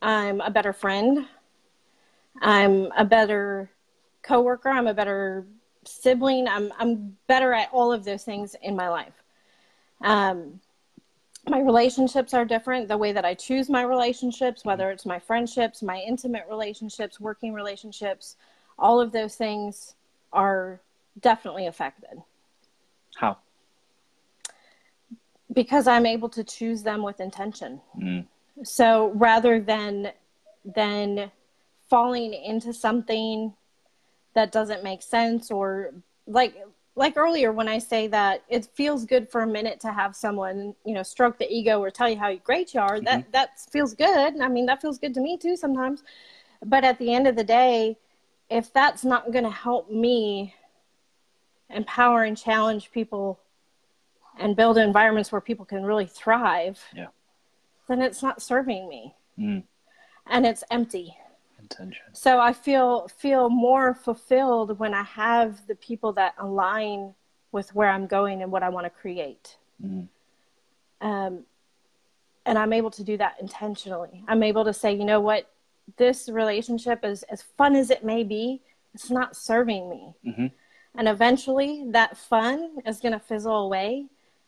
I'm 0.00 0.40
a 0.40 0.50
better 0.50 0.72
friend. 0.72 1.26
I'm 2.40 2.92
a 2.96 3.04
better 3.04 3.70
coworker. 4.22 4.68
I'm 4.68 4.86
a 4.86 4.94
better 4.94 5.46
sibling. 5.84 6.48
I'm 6.48 6.72
I'm 6.78 7.16
better 7.26 7.52
at 7.52 7.70
all 7.72 7.92
of 7.92 8.04
those 8.04 8.24
things 8.24 8.54
in 8.62 8.76
my 8.76 8.88
life. 8.88 9.14
Um, 10.02 10.60
my 11.48 11.60
relationships 11.60 12.34
are 12.34 12.44
different. 12.44 12.88
The 12.88 12.96
way 12.96 13.12
that 13.12 13.24
I 13.24 13.34
choose 13.34 13.68
my 13.68 13.82
relationships, 13.82 14.64
whether 14.64 14.90
it's 14.90 15.06
my 15.06 15.18
friendships, 15.18 15.82
my 15.82 16.00
intimate 16.00 16.44
relationships, 16.48 17.20
working 17.20 17.52
relationships, 17.52 18.36
all 18.78 19.00
of 19.00 19.12
those 19.12 19.36
things 19.36 19.94
are 20.32 20.80
definitely 21.20 21.66
affected. 21.66 22.22
How? 23.16 23.38
Because 25.52 25.86
I'm 25.86 26.04
able 26.04 26.28
to 26.30 26.44
choose 26.44 26.82
them 26.82 27.02
with 27.02 27.20
intention. 27.20 27.80
Mm. 27.98 28.26
So 28.64 29.12
rather 29.14 29.60
than 29.60 30.12
than 30.64 31.30
falling 31.88 32.34
into 32.34 32.72
something 32.72 33.54
that 34.34 34.50
doesn't 34.50 34.82
make 34.82 35.02
sense 35.02 35.50
or 35.50 35.94
like 36.26 36.56
like 36.96 37.16
earlier 37.16 37.52
when 37.52 37.68
I 37.68 37.78
say 37.78 38.06
that 38.08 38.42
it 38.48 38.66
feels 38.74 39.04
good 39.04 39.30
for 39.30 39.42
a 39.42 39.46
minute 39.46 39.78
to 39.80 39.92
have 39.92 40.16
someone, 40.16 40.74
you 40.84 40.94
know, 40.94 41.02
stroke 41.02 41.38
the 41.38 41.46
ego 41.48 41.78
or 41.78 41.90
tell 41.90 42.08
you 42.08 42.18
how 42.18 42.34
great 42.36 42.72
you 42.72 42.80
are. 42.80 42.96
Mm-hmm. 42.96 43.04
That 43.04 43.32
that 43.32 43.60
feels 43.70 43.94
good. 43.94 44.40
I 44.40 44.48
mean, 44.48 44.66
that 44.66 44.80
feels 44.80 44.98
good 44.98 45.14
to 45.14 45.20
me 45.20 45.36
too 45.36 45.56
sometimes. 45.56 46.02
But 46.64 46.84
at 46.84 46.98
the 46.98 47.12
end 47.12 47.28
of 47.28 47.36
the 47.36 47.44
day, 47.44 47.98
if 48.48 48.72
that's 48.72 49.04
not 49.04 49.30
going 49.30 49.44
to 49.44 49.50
help 49.50 49.90
me 49.90 50.54
empower 51.68 52.24
and 52.24 52.36
challenge 52.36 52.90
people 52.92 53.40
and 54.38 54.56
build 54.56 54.78
environments 54.78 55.30
where 55.30 55.40
people 55.40 55.66
can 55.66 55.84
really 55.84 56.06
thrive, 56.06 56.82
yeah. 56.94 57.08
then 57.88 58.00
it's 58.00 58.22
not 58.22 58.40
serving 58.40 58.88
me. 58.88 59.14
Mm. 59.38 59.64
And 60.26 60.46
it's 60.46 60.64
empty. 60.70 61.16
Intention. 61.70 62.04
So 62.12 62.38
I 62.38 62.52
feel 62.52 63.08
feel 63.08 63.48
more 63.48 63.92
fulfilled 63.92 64.78
when 64.78 64.94
I 64.94 65.02
have 65.02 65.66
the 65.66 65.74
people 65.74 66.12
that 66.12 66.34
align 66.38 67.12
with 67.50 67.74
where 67.74 67.88
I'm 67.88 68.06
going 68.06 68.42
and 68.42 68.52
what 68.52 68.62
I 68.62 68.68
want 68.68 68.84
to 68.84 68.90
create. 68.90 69.56
Mm. 69.84 70.06
Um, 71.00 71.44
and 72.44 72.56
I'm 72.56 72.72
able 72.72 72.92
to 72.92 73.02
do 73.02 73.16
that 73.16 73.34
intentionally. 73.40 74.22
I'm 74.28 74.44
able 74.44 74.64
to 74.64 74.72
say, 74.72 74.94
you 74.94 75.04
know 75.04 75.20
what, 75.20 75.50
this 75.96 76.28
relationship 76.28 77.04
is 77.04 77.24
as 77.24 77.42
fun 77.42 77.74
as 77.74 77.90
it 77.90 78.04
may 78.04 78.22
be, 78.22 78.62
it's 78.94 79.10
not 79.10 79.36
serving 79.36 79.90
me. 79.90 80.14
Mm-hmm. 80.24 80.46
And 80.98 81.08
eventually 81.08 81.86
that 81.90 82.16
fun 82.16 82.78
is 82.86 83.00
going 83.00 83.12
to 83.12 83.18
fizzle 83.18 83.64
away 83.64 84.06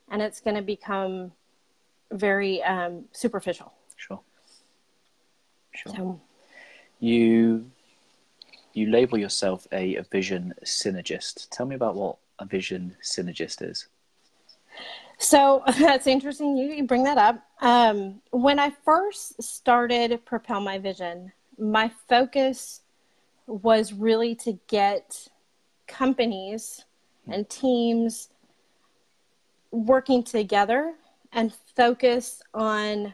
and 0.09 0.23
it's 0.23 0.41
going 0.41 0.57
to 0.57 0.63
become 0.63 1.33
very 2.13 2.63
um, 2.63 3.07
superficial. 3.11 3.73
Sure. 3.97 4.21
Sure. 5.75 5.95
So, 5.95 6.21
you 7.01 7.71
you 8.75 8.91
label 8.91 9.19
yourself 9.19 9.67
a, 9.73 9.97
a 9.97 10.03
vision 10.05 10.55
synergist. 10.65 11.49
Tell 11.51 11.67
me 11.67 11.75
about 11.75 11.97
what 11.97 12.17
a 12.39 12.45
vision 12.45 12.97
synergist 13.03 13.69
is. 13.69 13.89
So 15.19 15.63
that's 15.79 16.07
interesting. 16.07 16.57
You, 16.57 16.85
bring 16.85 17.05
that 17.05 17.19
up. 17.19 17.43
Um, 17.61 18.21
when 18.31 18.59
I 18.59 18.71
first 18.85 19.43
started 19.43 20.25
Propel 20.25 20.61
My 20.61 20.79
Vision, 20.79 21.33
my 21.59 21.91
focus 22.09 22.83
was 23.47 23.93
really 23.93 24.35
to 24.37 24.59
get 24.69 25.29
companies 25.89 26.85
and 27.27 27.49
teams 27.49 28.29
working 29.71 30.23
together 30.23 30.95
and 31.33 31.53
focus 31.75 32.43
on 32.55 33.13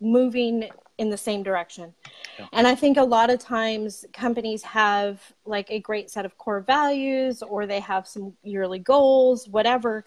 moving 0.00 0.70
in 0.98 1.10
the 1.10 1.16
same 1.16 1.42
direction. 1.42 1.94
Yeah. 2.38 2.46
And 2.52 2.66
I 2.66 2.74
think 2.74 2.96
a 2.96 3.02
lot 3.02 3.30
of 3.30 3.38
times 3.38 4.04
companies 4.12 4.62
have 4.64 5.22
like 5.46 5.70
a 5.70 5.78
great 5.78 6.10
set 6.10 6.26
of 6.26 6.36
core 6.36 6.60
values 6.60 7.42
or 7.42 7.66
they 7.66 7.80
have 7.80 8.06
some 8.06 8.34
yearly 8.42 8.80
goals, 8.80 9.48
whatever. 9.48 10.04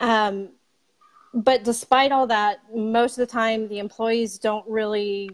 Um, 0.00 0.50
but 1.32 1.64
despite 1.64 2.12
all 2.12 2.26
that, 2.26 2.58
most 2.74 3.12
of 3.12 3.26
the 3.26 3.32
time 3.32 3.68
the 3.68 3.78
employees 3.78 4.38
don't 4.38 4.66
really 4.68 5.30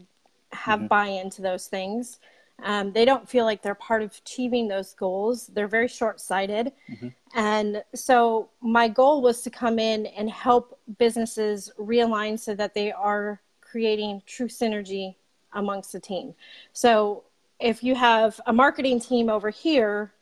have 0.53 0.81
mm-hmm. 0.81 0.89
buy 0.89 1.07
into 1.07 1.43
those 1.43 1.67
things. 1.67 2.19
Um, 2.63 2.93
they 2.93 3.05
don't 3.05 3.29
feel 3.29 3.45
like 3.45 3.63
they're 3.63 3.75
part 3.75 4.03
of 4.03 4.15
achieving 4.19 4.69
those 4.69 4.95
goals. 4.95 5.49
They're 5.49 5.69
very 5.69 5.89
short 5.89 6.21
sighted. 6.21 6.73
Mm-hmm. 6.91 7.09
And 7.35 7.83
so, 7.95 8.51
my 8.61 8.89
goal 8.89 9.23
was 9.23 9.43
to 9.43 9.51
come 9.51 9.79
in 9.79 10.07
and 10.07 10.31
help 10.31 10.79
businesses 10.99 11.73
realign 11.79 12.39
so 12.39 12.55
that 12.55 12.75
they 12.75 12.93
are 12.93 13.41
creating 13.73 14.23
true 14.27 14.49
synergy 14.49 15.17
amongst 15.53 15.93
the 15.93 16.01
team. 16.01 16.35
So, 16.73 17.25
if 17.59 17.83
you 17.83 17.95
have 17.95 18.41
a 18.47 18.53
marketing 18.53 19.01
team 19.01 19.29
over 19.29 19.51
here, 19.51 20.13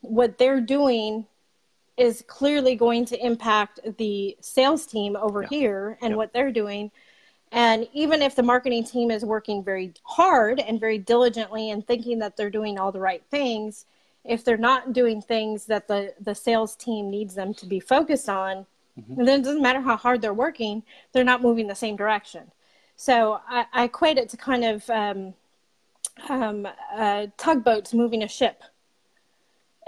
what 0.00 0.38
they're 0.38 0.60
doing 0.60 1.26
is 1.96 2.24
clearly 2.26 2.76
going 2.76 3.04
to 3.06 3.24
impact 3.24 3.80
the 3.98 4.36
sales 4.40 4.86
team 4.86 5.16
over 5.16 5.42
yeah. 5.42 5.48
here 5.48 5.98
and 6.00 6.16
what 6.16 6.32
they're 6.32 6.52
doing 6.52 6.90
and 7.52 7.88
even 7.92 8.20
if 8.20 8.34
the 8.34 8.42
marketing 8.42 8.84
team 8.84 9.10
is 9.10 9.24
working 9.24 9.64
very 9.64 9.92
hard 10.02 10.60
and 10.60 10.78
very 10.78 10.98
diligently 10.98 11.70
and 11.70 11.86
thinking 11.86 12.18
that 12.18 12.36
they're 12.36 12.50
doing 12.50 12.78
all 12.78 12.92
the 12.92 13.00
right 13.00 13.22
things, 13.30 13.86
if 14.24 14.44
they're 14.44 14.58
not 14.58 14.92
doing 14.92 15.22
things 15.22 15.64
that 15.66 15.88
the, 15.88 16.12
the 16.20 16.34
sales 16.34 16.76
team 16.76 17.10
needs 17.10 17.34
them 17.34 17.54
to 17.54 17.66
be 17.66 17.80
focused 17.80 18.28
on, 18.28 18.66
mm-hmm. 18.98 19.24
then 19.24 19.40
it 19.40 19.44
doesn't 19.44 19.62
matter 19.62 19.80
how 19.80 19.96
hard 19.96 20.20
they're 20.20 20.34
working, 20.34 20.82
they're 21.12 21.24
not 21.24 21.40
moving 21.40 21.66
the 21.66 21.74
same 21.74 21.96
direction. 21.96 22.50
So 22.98 23.40
I, 23.48 23.64
I 23.72 23.84
equate 23.84 24.18
it 24.18 24.28
to 24.30 24.36
kind 24.36 24.64
of 24.64 24.90
um, 24.90 25.34
um, 26.28 26.68
uh, 26.94 27.28
tugboats 27.38 27.94
moving 27.94 28.22
a 28.22 28.28
ship 28.28 28.62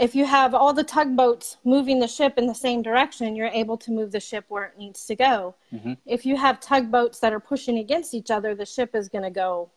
if 0.00 0.14
you 0.14 0.24
have 0.24 0.54
all 0.54 0.72
the 0.72 0.82
tugboats 0.82 1.58
moving 1.62 2.00
the 2.00 2.08
ship 2.08 2.38
in 2.38 2.46
the 2.46 2.54
same 2.54 2.80
direction, 2.80 3.36
you're 3.36 3.48
able 3.48 3.76
to 3.76 3.92
move 3.92 4.10
the 4.10 4.18
ship 4.18 4.46
where 4.48 4.64
it 4.64 4.78
needs 4.78 5.04
to 5.04 5.14
go. 5.14 5.54
Mm-hmm. 5.72 5.92
If 6.06 6.24
you 6.24 6.36
have 6.36 6.58
tugboats 6.58 7.20
that 7.20 7.34
are 7.34 7.40
pushing 7.40 7.78
against 7.78 8.14
each 8.14 8.30
other, 8.30 8.54
the 8.54 8.64
ship 8.64 8.94
is 8.94 9.10
going 9.10 9.24
to 9.24 9.30
go 9.30 9.70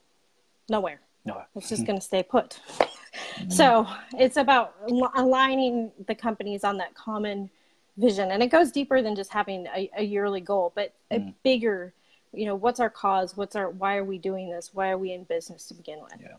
nowhere. 0.70 1.02
Nowhere. 1.26 1.48
It's 1.56 1.68
just 1.68 1.86
going 1.88 2.00
to 2.00 2.06
stay 2.06 2.24
put. 2.24 2.58
Mm-hmm. 2.72 3.50
So 3.50 3.86
it's 4.18 4.38
about 4.38 4.76
aligning 5.16 5.92
the 6.08 6.16
companies 6.16 6.64
on 6.64 6.78
that 6.78 6.96
common 6.96 7.50
vision. 7.98 8.32
And 8.32 8.42
it 8.42 8.48
goes 8.48 8.72
deeper 8.72 9.02
than 9.02 9.18
just 9.18 9.32
having 9.32 9.68
a, 9.76 9.90
a 9.98 10.04
yearly 10.04 10.42
goal, 10.42 10.72
but 10.74 10.94
a 11.12 11.20
mm. 11.20 11.34
bigger, 11.44 11.94
you 12.34 12.46
know, 12.46 12.56
what's 12.56 12.80
our 12.80 12.90
cause? 12.90 13.38
What's 13.38 13.56
our, 13.56 13.70
why 13.70 13.98
are 13.98 14.04
we 14.04 14.18
doing 14.18 14.50
this? 14.50 14.72
Why 14.74 14.90
are 14.90 14.98
we 14.98 15.14
in 15.14 15.24
business 15.24 15.68
to 15.68 15.74
begin 15.74 16.00
with? 16.02 16.14
Yeah. 16.20 16.36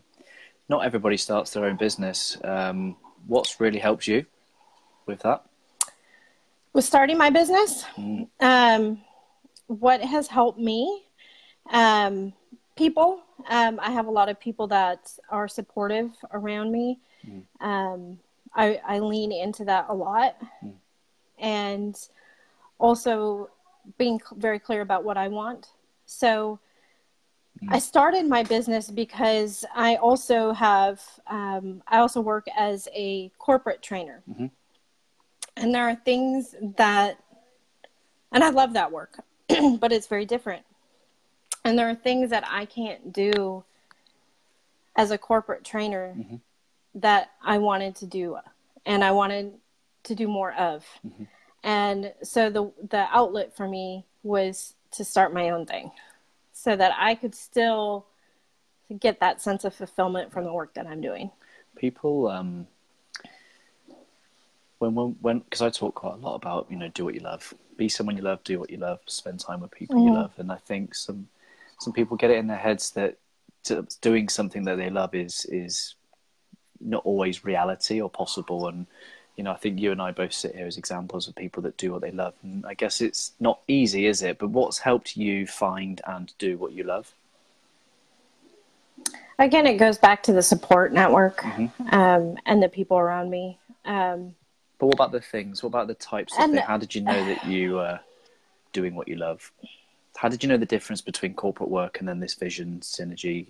Not 0.67 0.85
everybody 0.85 1.17
starts 1.17 1.51
their 1.51 1.65
own 1.65 1.77
business. 1.77 2.37
Um, 2.43 2.97
what's 3.27 3.59
really 3.59 3.79
helped 3.79 4.07
you 4.07 4.25
with 5.05 5.21
that? 5.21 5.45
With 6.73 6.83
starting 6.83 7.17
my 7.17 7.29
business, 7.29 7.85
mm. 7.95 8.27
um, 8.41 9.01
what 9.67 10.01
has 10.01 10.27
helped 10.27 10.59
me? 10.59 11.03
Um, 11.69 12.33
people. 12.75 13.21
Um, 13.49 13.79
I 13.81 13.91
have 13.91 14.07
a 14.07 14.11
lot 14.11 14.27
of 14.27 14.39
people 14.39 14.67
that 14.67 15.11
are 15.29 15.47
supportive 15.47 16.11
around 16.33 16.71
me. 16.71 16.99
Mm. 17.25 17.43
Um, 17.65 18.19
I, 18.53 18.81
I, 18.85 18.99
lean 18.99 19.31
into 19.31 19.65
that 19.65 19.85
a 19.89 19.93
lot. 19.93 20.37
Mm. 20.63 20.73
And 21.39 22.09
also 22.77 23.49
being 23.97 24.19
very 24.35 24.59
clear 24.59 24.81
about 24.81 25.03
what 25.03 25.17
I 25.17 25.27
want. 25.27 25.67
So 26.05 26.59
I 27.69 27.79
started 27.79 28.27
my 28.27 28.43
business 28.43 28.91
because 28.91 29.65
I 29.73 29.95
also 29.95 30.51
have, 30.53 31.01
um, 31.27 31.81
I 31.87 31.97
also 31.97 32.21
work 32.21 32.45
as 32.55 32.87
a 32.93 33.29
corporate 33.39 33.81
trainer. 33.81 34.21
Mm-hmm. 34.29 34.47
And 35.57 35.73
there 35.73 35.87
are 35.87 35.95
things 35.95 36.53
that, 36.77 37.17
and 38.31 38.43
I 38.43 38.49
love 38.49 38.73
that 38.73 38.91
work, 38.91 39.19
but 39.47 39.91
it's 39.91 40.07
very 40.07 40.25
different. 40.25 40.63
And 41.63 41.79
there 41.79 41.89
are 41.89 41.95
things 41.95 42.29
that 42.29 42.43
I 42.47 42.65
can't 42.65 43.13
do 43.13 43.63
as 44.95 45.11
a 45.11 45.17
corporate 45.17 45.63
trainer 45.63 46.13
mm-hmm. 46.17 46.35
that 46.95 47.31
I 47.43 47.57
wanted 47.57 47.95
to 47.97 48.05
do 48.05 48.37
and 48.85 49.03
I 49.03 49.11
wanted 49.11 49.53
to 50.03 50.15
do 50.15 50.27
more 50.27 50.53
of. 50.53 50.85
Mm-hmm. 51.05 51.23
And 51.63 52.13
so 52.21 52.51
the 52.51 52.71
the 52.89 53.07
outlet 53.11 53.57
for 53.57 53.67
me 53.67 54.05
was 54.21 54.75
to 54.97 55.05
start 55.05 55.33
my 55.33 55.49
own 55.49 55.65
thing 55.65 55.91
so 56.53 56.75
that 56.75 56.93
I 56.97 57.15
could 57.15 57.35
still 57.35 58.05
get 58.99 59.19
that 59.19 59.41
sense 59.41 59.65
of 59.65 59.73
fulfillment 59.73 60.31
from 60.31 60.43
the 60.43 60.53
work 60.53 60.73
that 60.75 60.87
I'm 60.87 61.01
doing. 61.01 61.31
People, 61.75 62.27
um, 62.27 62.67
when 64.79 64.95
when 64.95 65.15
when 65.21 65.39
because 65.39 65.61
I 65.61 65.69
talk 65.69 65.95
quite 65.95 66.13
a 66.13 66.17
lot 66.17 66.35
about 66.35 66.67
you 66.69 66.77
know 66.77 66.87
do 66.89 67.05
what 67.05 67.13
you 67.13 67.21
love, 67.21 67.53
be 67.77 67.89
someone 67.89 68.15
you 68.15 68.23
love, 68.23 68.43
do 68.43 68.59
what 68.59 68.69
you 68.69 68.77
love, 68.77 68.99
spend 69.05 69.39
time 69.39 69.61
with 69.61 69.71
people 69.71 69.97
mm-hmm. 69.97 70.07
you 70.07 70.13
love, 70.13 70.33
and 70.37 70.51
I 70.51 70.57
think 70.57 70.95
some 70.95 71.27
some 71.79 71.93
people 71.93 72.17
get 72.17 72.31
it 72.31 72.37
in 72.37 72.47
their 72.47 72.57
heads 72.57 72.91
that 72.91 73.17
doing 74.01 74.29
something 74.29 74.63
that 74.63 74.77
they 74.77 74.89
love 74.89 75.15
is 75.15 75.45
is 75.49 75.95
not 76.79 77.05
always 77.05 77.43
reality 77.43 78.01
or 78.01 78.09
possible 78.09 78.67
and 78.67 78.85
you 79.35 79.43
know, 79.43 79.51
I 79.51 79.57
think 79.57 79.79
you 79.79 79.91
and 79.91 80.01
I 80.01 80.11
both 80.11 80.33
sit 80.33 80.55
here 80.55 80.65
as 80.65 80.77
examples 80.77 81.27
of 81.27 81.35
people 81.35 81.61
that 81.63 81.77
do 81.77 81.91
what 81.91 82.01
they 82.01 82.11
love. 82.11 82.33
And 82.41 82.65
I 82.65 82.73
guess 82.73 83.01
it's 83.01 83.33
not 83.39 83.59
easy, 83.67 84.05
is 84.05 84.21
it? 84.21 84.37
But 84.37 84.49
what's 84.49 84.79
helped 84.79 85.17
you 85.17 85.45
find 85.45 86.01
and 86.07 86.31
do 86.37 86.57
what 86.57 86.71
you 86.71 86.83
love? 86.83 87.13
Again, 89.37 89.67
it 89.67 89.77
goes 89.77 89.97
back 89.97 90.23
to 90.23 90.33
the 90.33 90.41
support 90.41 90.93
network 90.93 91.41
mm-hmm. 91.41 91.93
um, 91.93 92.37
and 92.45 92.63
the 92.63 92.69
people 92.69 92.97
around 92.97 93.29
me. 93.29 93.59
Um, 93.83 94.35
but 94.79 94.87
what 94.87 94.95
about 94.95 95.11
the 95.11 95.19
things? 95.19 95.61
What 95.61 95.67
about 95.67 95.87
the 95.87 95.95
types 95.95 96.33
of 96.33 96.45
things? 96.45 96.59
How 96.61 96.77
did 96.77 96.95
you 96.95 97.01
know 97.01 97.25
that 97.25 97.45
you 97.45 97.75
were 97.75 97.99
doing 98.71 98.95
what 98.95 99.09
you 99.09 99.17
love? 99.17 99.51
How 100.15 100.29
did 100.29 100.43
you 100.43 100.47
know 100.47 100.57
the 100.57 100.65
difference 100.65 101.01
between 101.01 101.33
corporate 101.33 101.69
work 101.69 101.99
and 101.99 102.07
then 102.07 102.21
this 102.21 102.35
vision 102.35 102.79
synergy 102.81 103.47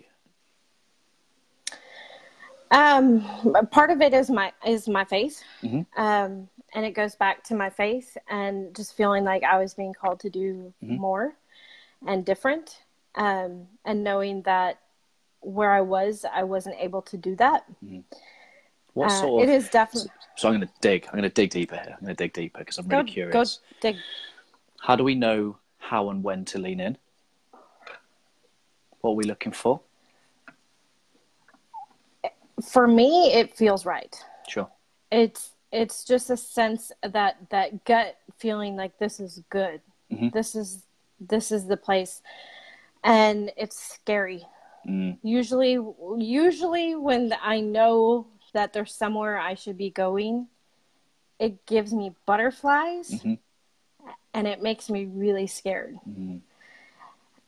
um, 2.72 3.22
part 3.72 3.91
of 3.91 4.01
it 4.01 4.13
is 4.13 4.29
my 4.29 4.51
is 4.65 4.88
my 4.88 5.05
faith, 5.05 5.43
mm-hmm. 5.62 5.81
um, 6.01 6.50
and 6.74 6.86
it 6.86 6.91
goes 6.91 7.15
back 7.15 7.43
to 7.45 7.55
my 7.55 7.69
faith 7.69 8.17
and 8.29 8.75
just 8.75 8.95
feeling 8.95 9.24
like 9.24 9.43
I 9.43 9.57
was 9.57 9.74
being 9.74 9.93
called 9.93 10.19
to 10.22 10.29
do 10.29 10.74
mm-hmm. 10.84 10.95
more 10.95 11.36
and 12.07 12.25
different, 12.25 12.81
um, 13.15 13.67
and 13.86 14.03
knowing 14.03 14.41
that 14.43 14.79
where 15.41 15.72
I 15.72 15.81
was, 15.81 16.25
I 16.31 16.43
wasn't 16.43 16.75
able 16.79 17.01
to 17.03 17.17
do 17.17 17.36
that. 17.36 17.65
Mm-hmm. 17.84 18.00
What 18.93 19.12
Uh, 19.12 19.22
sort 19.22 19.43
of? 19.43 19.50
it 19.50 19.53
is 19.53 19.69
definitely 19.69 20.10
So 20.38 20.48
I'm 20.48 20.55
going 20.55 20.67
to 20.67 20.74
dig. 20.81 21.05
I'm 21.07 21.12
going 21.12 21.24
to 21.24 21.29
dig 21.29 21.50
deeper 21.51 21.75
here. 21.75 21.95
I'm 21.98 22.05
going 22.05 22.15
to 22.15 22.24
dig 22.24 22.34
deeper 22.34 22.60
because 22.60 22.77
I'm 22.77 22.88
go 22.88 22.98
really 22.98 23.10
go 23.10 23.13
curious. 23.13 23.60
dig. 23.81 23.98
How 24.79 24.95
do 24.95 25.03
we 25.03 25.15
know 25.15 25.57
how 25.77 26.10
and 26.10 26.24
when 26.24 26.45
to 26.45 26.60
lean 26.60 26.79
in? 26.79 26.98
What 29.01 29.12
are 29.12 29.15
we 29.15 29.25
looking 29.25 29.51
for? 29.51 29.81
For 32.63 32.88
me, 32.88 33.33
it 33.33 33.55
feels 33.55 33.85
right. 33.85 34.15
Sure. 34.47 34.69
It's 35.12 35.51
it's 35.71 36.05
just 36.05 36.29
a 36.29 36.38
sense 36.38 36.91
that 37.01 37.38
that 37.50 37.83
gut 37.83 38.17
feeling 38.38 38.75
like 38.75 38.97
this 38.97 39.19
is 39.19 39.41
good. 39.50 39.81
Mhm. 40.12 40.31
This 40.31 40.55
is 40.55 40.83
this 41.19 41.51
is 41.51 41.67
the 41.67 41.77
place, 41.77 42.21
and 43.03 43.51
it's 43.57 43.77
scary. 43.79 44.45
Mm, 44.88 45.17
Usually, 45.24 45.79
usually 46.17 46.95
when 46.95 47.33
I 47.41 47.59
know 47.59 48.27
that 48.53 48.71
there's 48.74 48.93
somewhere 48.93 49.38
I 49.39 49.55
should 49.55 49.77
be 49.77 49.89
going, 49.89 50.47
it 51.39 51.65
gives 51.65 51.93
me 51.93 52.13
butterflies, 52.25 53.09
Mhm. 53.24 53.39
and 54.33 54.47
it 54.47 54.62
makes 54.62 54.89
me 54.89 55.05
really 55.05 55.47
scared. 55.47 56.00
mm, 56.07 56.41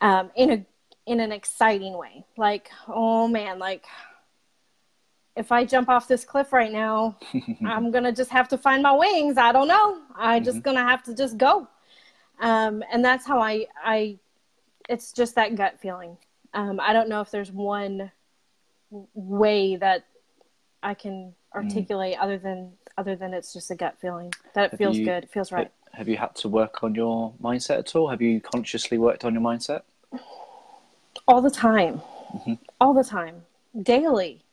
Um, 0.02 0.32
in 0.36 0.52
a 0.52 0.66
in 1.06 1.20
an 1.22 1.32
exciting 1.32 1.94
way, 1.98 2.26
like 2.38 2.70
oh 2.88 3.28
man, 3.28 3.60
like 3.60 3.86
if 5.38 5.52
I 5.52 5.64
jump 5.66 5.88
off 5.88 6.08
this 6.08 6.26
cliff 6.26 6.52
right 6.52 6.72
now, 6.72 7.18
I'm 7.66 7.92
gonna 7.92 8.12
just 8.12 8.32
have 8.32 8.48
to 8.50 8.58
find 8.58 8.84
my 8.84 8.94
wings. 8.94 9.38
I 9.38 9.52
don't 9.52 9.68
know. 9.68 10.02
I 10.16 10.40
just 10.40 10.64
gonna 10.64 10.84
have 10.84 11.04
to 11.04 11.16
just 11.16 11.38
go. 11.38 11.68
Um, 12.40 12.84
and 12.92 13.04
that's 13.06 13.26
how 13.26 13.40
I 13.40 13.68
I. 13.84 14.18
It's 14.90 15.12
just 15.12 15.36
that 15.36 15.56
gut 15.56 15.80
feeling. 15.80 16.18
Um, 16.54 16.80
I 16.80 16.94
don't 16.94 17.10
know 17.10 17.22
if 17.22 17.30
there's 17.30 17.52
one 17.52 18.12
way 19.14 19.76
that 19.76 20.06
I 20.82 20.94
can 20.94 21.34
articulate 21.54 22.18
other 22.20 22.38
than 22.38 22.74
other 22.98 23.16
than 23.16 23.34
it's 23.34 23.54
just 23.54 23.70
a 23.70 23.76
gut 23.76 23.98
feeling 24.00 24.34
that 24.56 24.74
it 24.74 24.78
feels 24.78 24.98
you- 24.98 25.06
good. 25.06 25.24
It 25.26 25.30
feels 25.30 25.52
right. 25.52 25.72
Have 25.94 26.08
you 26.08 26.18
had 26.18 26.36
to 26.36 26.50
work 26.50 26.84
on 26.84 26.94
your 26.94 27.34
mindset 27.42 27.80
at 27.80 27.96
all? 27.96 28.10
Have 28.10 28.22
you 28.22 28.40
consciously 28.40 28.98
worked 28.98 29.26
on 29.26 29.34
your 29.34 29.42
mindset? 29.42 29.82
all 31.28 31.42
the 31.42 31.52
time 31.52 32.02
all 32.80 32.94
the 32.94 33.04
time 33.04 33.42
daily 33.82 34.44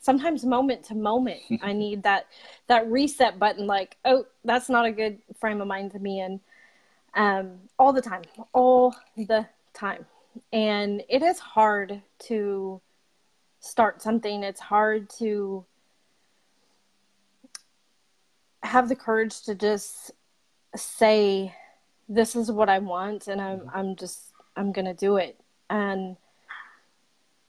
sometimes 0.00 0.44
moment 0.44 0.82
to 0.84 0.94
moment 0.94 1.40
i 1.62 1.72
need 1.72 2.02
that 2.02 2.26
that 2.66 2.90
reset 2.90 3.38
button 3.38 3.66
like 3.66 3.96
oh 4.04 4.24
that's 4.44 4.68
not 4.68 4.84
a 4.84 4.92
good 4.92 5.18
frame 5.38 5.60
of 5.60 5.66
mind 5.66 5.92
to 5.92 5.98
be 5.98 6.18
in 6.18 6.40
um, 7.14 7.58
all 7.78 7.92
the 7.92 8.02
time 8.02 8.22
all 8.52 8.94
the 9.16 9.46
time. 9.72 10.06
And 10.52 11.02
it 11.08 11.22
is 11.22 11.38
hard 11.38 12.02
to 12.20 12.80
start 13.60 14.02
something. 14.02 14.42
It's 14.42 14.60
hard 14.60 15.10
to 15.18 15.64
have 18.62 18.88
the 18.88 18.96
courage 18.96 19.42
to 19.42 19.54
just 19.54 20.12
say 20.76 21.54
this 22.08 22.36
is 22.36 22.50
what 22.50 22.68
i 22.68 22.78
want 22.78 23.26
and 23.26 23.40
i'm 23.40 23.62
i'm 23.72 23.96
just 23.96 24.32
i'm 24.56 24.70
going 24.70 24.84
to 24.84 24.94
do 24.94 25.16
it. 25.16 25.40
And 25.68 26.16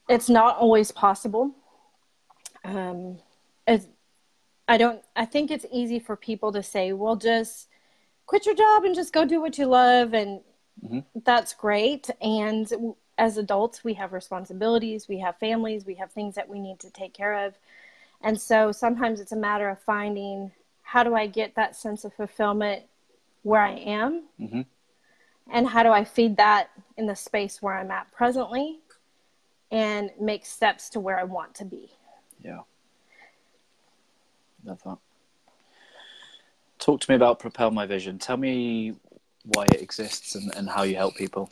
it's 0.09 0.29
not 0.29 0.57
always 0.57 0.91
possible 0.91 1.53
um 2.63 3.17
it's, 3.67 3.87
i 4.67 4.77
don't 4.77 5.01
i 5.15 5.25
think 5.25 5.49
it's 5.51 5.65
easy 5.71 5.99
for 5.99 6.15
people 6.15 6.51
to 6.51 6.61
say 6.63 6.93
well 6.93 7.15
just 7.15 7.67
quit 8.25 8.45
your 8.45 8.55
job 8.55 8.83
and 8.83 8.95
just 8.95 9.13
go 9.13 9.25
do 9.25 9.41
what 9.41 9.57
you 9.57 9.65
love 9.65 10.13
and 10.13 10.41
Mhm. 10.83 11.03
that's 11.25 11.53
great 11.53 12.09
and 12.21 12.71
as 13.17 13.37
adults 13.37 13.83
we 13.83 13.93
have 13.95 14.13
responsibilities 14.13 15.07
we 15.07 15.19
have 15.19 15.37
families 15.37 15.85
we 15.85 15.95
have 15.95 16.11
things 16.11 16.35
that 16.35 16.47
we 16.49 16.59
need 16.59 16.79
to 16.79 16.89
take 16.89 17.13
care 17.13 17.45
of 17.45 17.55
and 18.21 18.39
so 18.39 18.71
sometimes 18.71 19.19
it's 19.19 19.31
a 19.31 19.35
matter 19.35 19.69
of 19.69 19.79
finding 19.79 20.51
how 20.81 21.03
do 21.03 21.13
i 21.15 21.27
get 21.27 21.55
that 21.55 21.75
sense 21.75 22.03
of 22.05 22.13
fulfillment 22.13 22.83
where 23.43 23.61
i 23.61 23.71
am 23.73 24.23
Mhm. 24.39 24.65
and 25.51 25.67
how 25.67 25.83
do 25.83 25.89
i 25.89 26.03
feed 26.03 26.37
that 26.37 26.69
in 26.97 27.05
the 27.05 27.15
space 27.15 27.61
where 27.61 27.75
i'm 27.77 27.91
at 27.91 28.11
presently 28.11 28.79
and 29.71 30.11
make 30.19 30.45
steps 30.45 30.89
to 30.89 30.99
where 30.99 31.19
i 31.19 31.23
want 31.23 31.53
to 31.55 31.65
be 31.65 31.91
Yeah. 32.43 32.59
Love 34.63 34.81
that. 34.83 34.97
Talk 36.79 37.01
to 37.01 37.11
me 37.11 37.15
about 37.15 37.39
Propel 37.39 37.71
My 37.71 37.85
Vision. 37.85 38.17
Tell 38.17 38.37
me 38.37 38.95
why 39.45 39.65
it 39.65 39.81
exists 39.81 40.35
and, 40.35 40.53
and 40.55 40.69
how 40.69 40.83
you 40.83 40.95
help 40.95 41.15
people. 41.15 41.49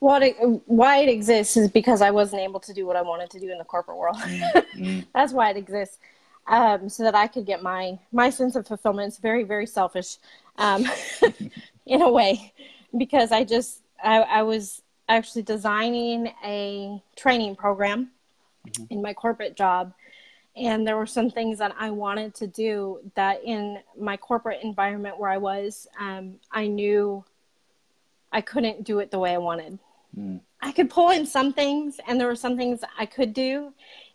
what 0.00 0.22
it, 0.22 0.36
why 0.66 0.98
it 0.98 1.08
exists 1.08 1.56
is 1.56 1.70
because 1.70 2.02
I 2.02 2.10
wasn't 2.10 2.42
able 2.42 2.60
to 2.60 2.72
do 2.74 2.86
what 2.86 2.96
I 2.96 3.02
wanted 3.02 3.30
to 3.30 3.40
do 3.40 3.50
in 3.50 3.58
the 3.58 3.64
corporate 3.64 3.96
world. 3.96 4.16
Mm, 4.16 5.06
That's 5.14 5.32
why 5.32 5.50
it 5.50 5.56
exists, 5.56 5.98
um, 6.46 6.88
so 6.88 7.04
that 7.04 7.14
I 7.14 7.26
could 7.26 7.46
get 7.46 7.62
my 7.62 7.98
my 8.12 8.30
sense 8.30 8.56
of 8.56 8.66
fulfillment. 8.66 9.08
It's 9.08 9.18
very 9.18 9.44
very 9.44 9.66
selfish, 9.66 10.18
um, 10.58 10.84
in 11.86 12.02
a 12.02 12.10
way, 12.10 12.52
because 12.96 13.32
I 13.32 13.44
just 13.44 13.80
I, 14.02 14.20
I 14.22 14.42
was 14.42 14.82
actually 15.08 15.42
designing 15.42 16.32
a 16.44 17.02
training 17.16 17.56
program 17.56 18.10
in 18.90 19.02
my 19.02 19.12
corporate 19.12 19.56
job, 19.56 19.92
and 20.56 20.86
there 20.86 20.96
were 20.96 21.06
some 21.06 21.30
things 21.30 21.58
that 21.58 21.74
I 21.78 21.90
wanted 21.90 22.34
to 22.36 22.46
do 22.46 23.00
that 23.14 23.42
in 23.44 23.78
my 23.98 24.16
corporate 24.16 24.62
environment 24.62 25.18
where 25.18 25.30
I 25.30 25.38
was, 25.38 25.86
um, 25.98 26.34
I 26.50 26.68
knew 26.68 27.24
I 28.32 28.40
couldn't 28.40 28.84
do 28.84 29.00
it 29.00 29.10
the 29.10 29.18
way 29.18 29.32
I 29.32 29.38
wanted. 29.38 29.78
Mm. 30.18 30.40
I 30.60 30.72
could 30.72 30.90
pull 30.90 31.10
in 31.10 31.26
some 31.26 31.52
things, 31.52 32.00
and 32.06 32.20
there 32.20 32.28
were 32.28 32.36
some 32.36 32.56
things 32.56 32.80
I 32.98 33.06
could 33.06 33.34
do, 33.34 33.72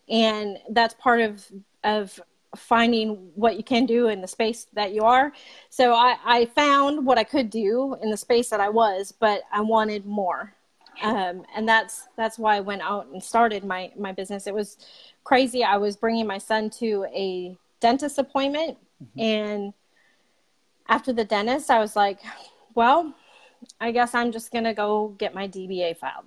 and 0.07 0.57
that's 0.69 0.93
part 0.95 1.21
of 1.21 1.45
of 1.83 2.19
finding 2.55 3.31
what 3.35 3.57
you 3.57 3.63
can 3.63 3.85
do 3.85 4.07
in 4.07 4.21
the 4.21 4.27
space 4.27 4.65
that 4.73 4.91
you 4.91 5.03
are. 5.03 5.31
So 5.69 5.93
I, 5.93 6.17
I 6.25 6.45
found 6.45 7.05
what 7.05 7.17
I 7.17 7.23
could 7.23 7.49
do 7.49 7.95
in 8.01 8.09
the 8.09 8.17
space 8.17 8.49
that 8.49 8.59
I 8.59 8.69
was, 8.69 9.11
but 9.11 9.43
I 9.51 9.61
wanted 9.61 10.05
more, 10.05 10.55
um, 11.01 11.43
and 11.55 11.67
that's 11.67 12.07
that's 12.17 12.37
why 12.37 12.57
I 12.57 12.59
went 12.59 12.81
out 12.81 13.07
and 13.07 13.21
started 13.21 13.63
my 13.63 13.91
my 13.97 14.11
business. 14.11 14.47
It 14.47 14.53
was 14.53 14.77
crazy. 15.23 15.63
I 15.63 15.77
was 15.77 15.95
bringing 15.95 16.27
my 16.27 16.37
son 16.37 16.69
to 16.71 17.05
a 17.13 17.57
dentist 17.79 18.17
appointment, 18.17 18.77
and 19.17 19.73
after 20.87 21.13
the 21.13 21.25
dentist, 21.25 21.69
I 21.69 21.79
was 21.79 21.95
like, 21.95 22.19
well. 22.75 23.13
I 23.79 23.91
guess 23.91 24.15
I'm 24.15 24.31
just 24.31 24.51
gonna 24.53 24.73
go 24.73 25.09
get 25.17 25.33
my 25.35 25.47
DBA 25.47 25.97
filed. 25.97 26.25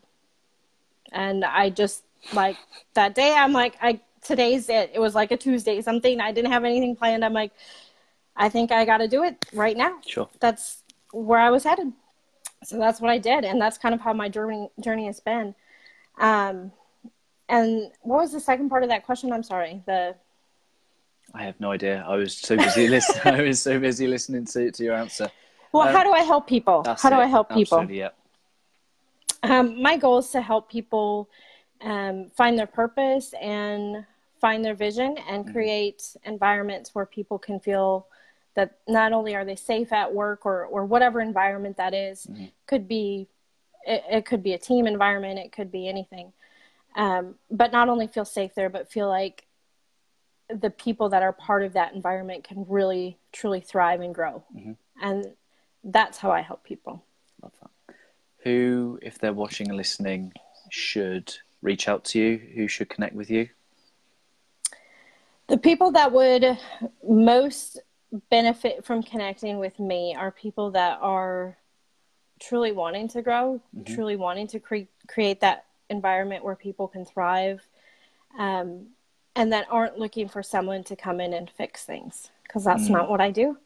And 1.12 1.44
I 1.44 1.70
just 1.70 2.04
like 2.32 2.56
that 2.94 3.14
day 3.14 3.34
I'm 3.34 3.52
like 3.52 3.76
I 3.80 4.00
today's 4.22 4.68
it. 4.68 4.90
It 4.94 4.98
was 5.00 5.14
like 5.14 5.30
a 5.30 5.36
Tuesday 5.36 5.80
something. 5.80 6.20
I 6.20 6.32
didn't 6.32 6.52
have 6.52 6.64
anything 6.64 6.94
planned. 6.96 7.24
I'm 7.24 7.32
like 7.32 7.52
I 8.36 8.48
think 8.48 8.72
I 8.72 8.84
got 8.84 8.98
to 8.98 9.08
do 9.08 9.24
it 9.24 9.44
right 9.52 9.76
now. 9.76 9.98
Sure. 10.06 10.28
That's 10.40 10.82
where 11.12 11.38
I 11.38 11.50
was 11.50 11.64
headed. 11.64 11.92
So 12.64 12.78
that's 12.78 13.00
what 13.00 13.10
I 13.10 13.18
did 13.18 13.44
and 13.44 13.60
that's 13.60 13.78
kind 13.78 13.94
of 13.94 14.00
how 14.00 14.12
my 14.12 14.28
journey 14.28 14.68
journey 14.80 15.06
has 15.06 15.20
been. 15.20 15.54
Um 16.18 16.72
and 17.48 17.90
what 18.02 18.20
was 18.20 18.32
the 18.32 18.40
second 18.40 18.68
part 18.70 18.82
of 18.82 18.88
that 18.88 19.04
question? 19.04 19.32
I'm 19.32 19.42
sorry. 19.42 19.82
The 19.86 20.14
I 21.34 21.44
have 21.44 21.58
no 21.60 21.70
idea. 21.72 22.04
I 22.06 22.16
was 22.16 22.36
so 22.36 22.56
busy 22.56 22.88
listening. 22.88 23.34
I 23.40 23.42
was 23.42 23.60
so 23.60 23.78
busy 23.78 24.06
listening 24.06 24.44
to, 24.46 24.70
to 24.70 24.84
your 24.84 24.94
answer. 24.94 25.30
well, 25.72 25.88
Um, 25.88 25.94
how 25.94 26.04
do 26.04 26.12
I 26.12 26.20
help 26.20 26.46
people? 26.46 26.84
How 26.84 27.08
do 27.10 27.16
it. 27.16 27.24
I 27.24 27.26
help 27.26 27.48
people? 27.48 27.78
Absolutely, 27.78 27.98
yeah. 27.98 28.10
Um, 29.42 29.80
my 29.82 29.96
goal 29.96 30.18
is 30.18 30.28
to 30.30 30.40
help 30.40 30.70
people 30.70 31.28
um, 31.80 32.30
find 32.36 32.58
their 32.58 32.66
purpose 32.66 33.34
and 33.40 34.04
find 34.40 34.64
their 34.64 34.74
vision 34.74 35.16
and 35.28 35.50
create 35.52 36.16
environments 36.24 36.94
where 36.94 37.06
people 37.06 37.38
can 37.38 37.58
feel 37.60 38.06
that 38.54 38.78
not 38.86 39.12
only 39.12 39.34
are 39.34 39.44
they 39.44 39.56
safe 39.56 39.92
at 39.92 40.12
work 40.12 40.44
or, 40.44 40.64
or 40.66 40.84
whatever 40.84 41.20
environment 41.20 41.76
that 41.76 41.94
is, 41.94 42.26
could 42.66 42.86
be 42.86 43.28
it, 43.84 44.04
it 44.10 44.24
could 44.26 44.42
be 44.42 44.52
a 44.52 44.58
team 44.58 44.86
environment 44.86 45.38
it 45.38 45.50
could 45.50 45.72
be 45.72 45.88
anything 45.88 46.32
um, 46.94 47.34
but 47.50 47.72
not 47.72 47.88
only 47.88 48.06
feel 48.06 48.24
safe 48.24 48.54
there 48.54 48.70
but 48.70 48.90
feel 48.90 49.08
like 49.08 49.46
the 50.48 50.70
people 50.70 51.08
that 51.08 51.22
are 51.22 51.32
part 51.32 51.64
of 51.64 51.72
that 51.72 51.92
environment 51.94 52.44
can 52.44 52.64
really 52.68 53.18
truly 53.32 53.60
thrive 53.60 54.00
and 54.00 54.14
grow 54.14 54.44
and 55.02 55.32
that's 55.82 56.18
how 56.18 56.30
i 56.30 56.40
help 56.40 56.62
people 56.62 57.02
Love 57.42 57.52
that. 57.60 57.94
Who, 58.44 58.98
if 59.02 59.18
they're 59.18 59.32
watching 59.32 59.68
and 59.68 59.76
listening, 59.76 60.32
should 60.70 61.34
reach 61.60 61.88
out 61.88 62.04
to 62.06 62.18
you? 62.18 62.38
Who 62.54 62.68
should 62.68 62.88
connect 62.88 63.14
with 63.14 63.30
you? 63.30 63.48
The 65.48 65.58
people 65.58 65.92
that 65.92 66.12
would 66.12 66.58
most 67.06 67.78
benefit 68.30 68.84
from 68.84 69.02
connecting 69.02 69.58
with 69.58 69.78
me 69.78 70.14
are 70.14 70.30
people 70.30 70.70
that 70.72 70.98
are 71.00 71.56
truly 72.40 72.72
wanting 72.72 73.08
to 73.08 73.22
grow, 73.22 73.60
truly 73.86 74.16
wanting 74.16 74.46
to 74.48 74.60
cre- 74.60 74.90
create 75.06 75.40
that 75.40 75.64
environment 75.88 76.44
where 76.44 76.56
people 76.56 76.88
can 76.88 77.04
thrive, 77.04 77.62
um, 78.38 78.86
and 79.36 79.52
that 79.52 79.66
aren't 79.70 79.98
looking 79.98 80.28
for 80.28 80.42
someone 80.42 80.84
to 80.84 80.96
come 80.96 81.20
in 81.20 81.32
and 81.32 81.48
fix 81.50 81.84
things 81.84 82.30
because 82.42 82.64
that's 82.64 82.88
not 82.88 83.08
what 83.08 83.20
I 83.20 83.30
do. 83.30 83.56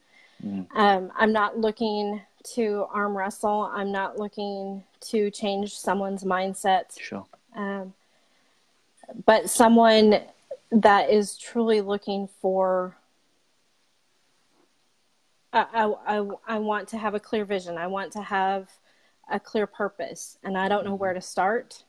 Um, 0.75 1.11
I'm 1.17 1.33
not 1.33 1.59
looking 1.59 2.21
to 2.55 2.87
arm 2.93 3.17
wrestle. 3.17 3.71
I'm 3.75 3.91
not 3.91 4.19
looking 4.19 4.85
to 5.01 5.31
change 5.31 5.77
someone's 5.77 6.23
mindset 6.23 6.97
Sure. 6.99 7.27
um, 7.57 7.95
but 9.25 9.49
someone 9.51 10.21
that 10.71 11.11
is 11.11 11.37
truly 11.39 11.81
looking 11.81 12.29
for 12.41 12.97
I, 15.57 15.95
I, 16.07 16.29
I 16.47 16.59
want 16.59 16.89
to 16.89 16.99
have 16.99 17.15
a 17.15 17.21
clear 17.21 17.45
vision. 17.45 17.79
I 17.79 17.87
want 17.87 18.13
to 18.13 18.23
have 18.23 18.71
a 19.31 19.41
clear 19.41 19.67
purpose, 19.67 20.39
and 20.45 20.57
I 20.57 20.69
don't 20.69 20.85
know 20.85 20.95
where 20.95 21.15
to 21.15 21.21
start. 21.21 21.85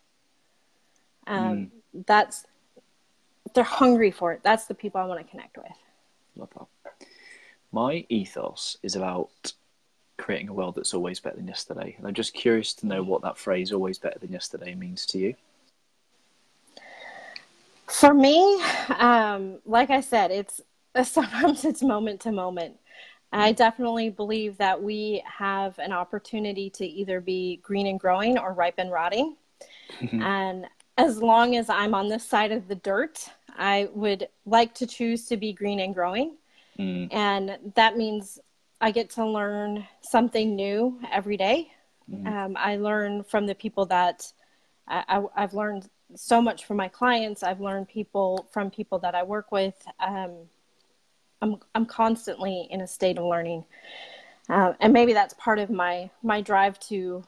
Um, 1.27 1.71
mm. 1.95 2.05
That's 2.05 2.45
they're 3.53 3.63
hungry 3.63 4.11
for 4.11 4.33
it. 4.33 4.41
That's 4.43 4.65
the 4.65 4.73
people 4.73 5.01
I 5.01 5.05
want 5.05 5.25
to 5.25 5.29
connect 5.29 5.57
with. 5.57 5.65
Love 6.35 6.49
that. 6.57 7.07
My 7.71 8.05
ethos 8.09 8.77
is 8.83 8.95
about 8.95 9.53
creating 10.17 10.49
a 10.49 10.53
world 10.53 10.75
that's 10.75 10.93
always 10.93 11.19
better 11.19 11.35
than 11.35 11.47
yesterday, 11.47 11.95
and 11.97 12.07
I'm 12.07 12.13
just 12.13 12.33
curious 12.33 12.73
to 12.75 12.87
know 12.87 13.03
what 13.03 13.21
that 13.23 13.37
phrase 13.37 13.71
"always 13.71 13.97
better 13.97 14.19
than 14.19 14.31
yesterday" 14.31 14.75
means 14.75 15.05
to 15.07 15.19
you. 15.19 15.35
For 17.87 18.13
me, 18.13 18.61
um, 18.97 19.59
like 19.65 19.89
I 19.89 20.01
said, 20.01 20.31
it's 20.31 20.61
sometimes 21.03 21.65
it's 21.65 21.81
moment 21.81 22.21
to 22.21 22.31
moment. 22.31 22.77
I 23.33 23.51
definitely 23.51 24.09
believe 24.09 24.57
that 24.57 24.81
we 24.81 25.23
have 25.25 25.77
an 25.79 25.91
opportunity 25.91 26.69
to 26.71 26.85
either 26.85 27.19
be 27.19 27.57
green 27.61 27.87
and 27.87 27.99
growing 27.99 28.37
or 28.37 28.53
ripe 28.53 28.75
and 28.77 28.91
rotting. 28.91 29.35
Mm-hmm. 30.01 30.21
and 30.21 30.67
as 30.97 31.21
long 31.21 31.55
as 31.55 31.69
I'm 31.69 31.93
on 31.93 32.09
this 32.09 32.25
side 32.25 32.51
of 32.51 32.67
the 32.67 32.75
dirt, 32.75 33.29
I 33.57 33.89
would 33.93 34.27
like 34.45 34.73
to 34.75 34.87
choose 34.87 35.25
to 35.27 35.37
be 35.37 35.53
green 35.53 35.79
and 35.79 35.93
growing. 35.93 36.37
Mm. 36.77 37.13
And 37.13 37.57
that 37.75 37.97
means 37.97 38.39
I 38.81 38.91
get 38.91 39.09
to 39.11 39.25
learn 39.25 39.87
something 40.01 40.55
new 40.55 40.99
every 41.11 41.37
day. 41.37 41.71
Mm. 42.09 42.27
Um, 42.27 42.57
I 42.57 42.77
learn 42.77 43.23
from 43.23 43.45
the 43.45 43.55
people 43.55 43.85
that 43.87 44.31
I, 44.87 45.23
have 45.35 45.53
learned 45.53 45.89
so 46.15 46.41
much 46.41 46.65
from 46.65 46.77
my 46.77 46.87
clients. 46.87 47.43
I've 47.43 47.59
learned 47.59 47.89
people 47.89 48.47
from 48.51 48.71
people 48.71 48.99
that 48.99 49.15
I 49.15 49.23
work 49.23 49.51
with. 49.51 49.75
Um, 49.99 50.33
I'm 51.41 51.57
I'm 51.75 51.85
constantly 51.85 52.67
in 52.69 52.81
a 52.81 52.87
state 52.87 53.17
of 53.17 53.25
learning, 53.25 53.65
uh, 54.49 54.73
and 54.79 54.93
maybe 54.93 55.13
that's 55.13 55.33
part 55.35 55.59
of 55.59 55.69
my 55.69 56.09
my 56.23 56.41
drive 56.41 56.79
to 56.81 57.23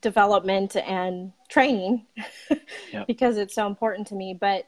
development 0.00 0.74
and 0.76 1.32
training 1.48 2.06
yep. 2.92 3.06
because 3.06 3.36
it's 3.36 3.54
so 3.54 3.66
important 3.66 4.08
to 4.08 4.14
me. 4.14 4.34
But 4.34 4.66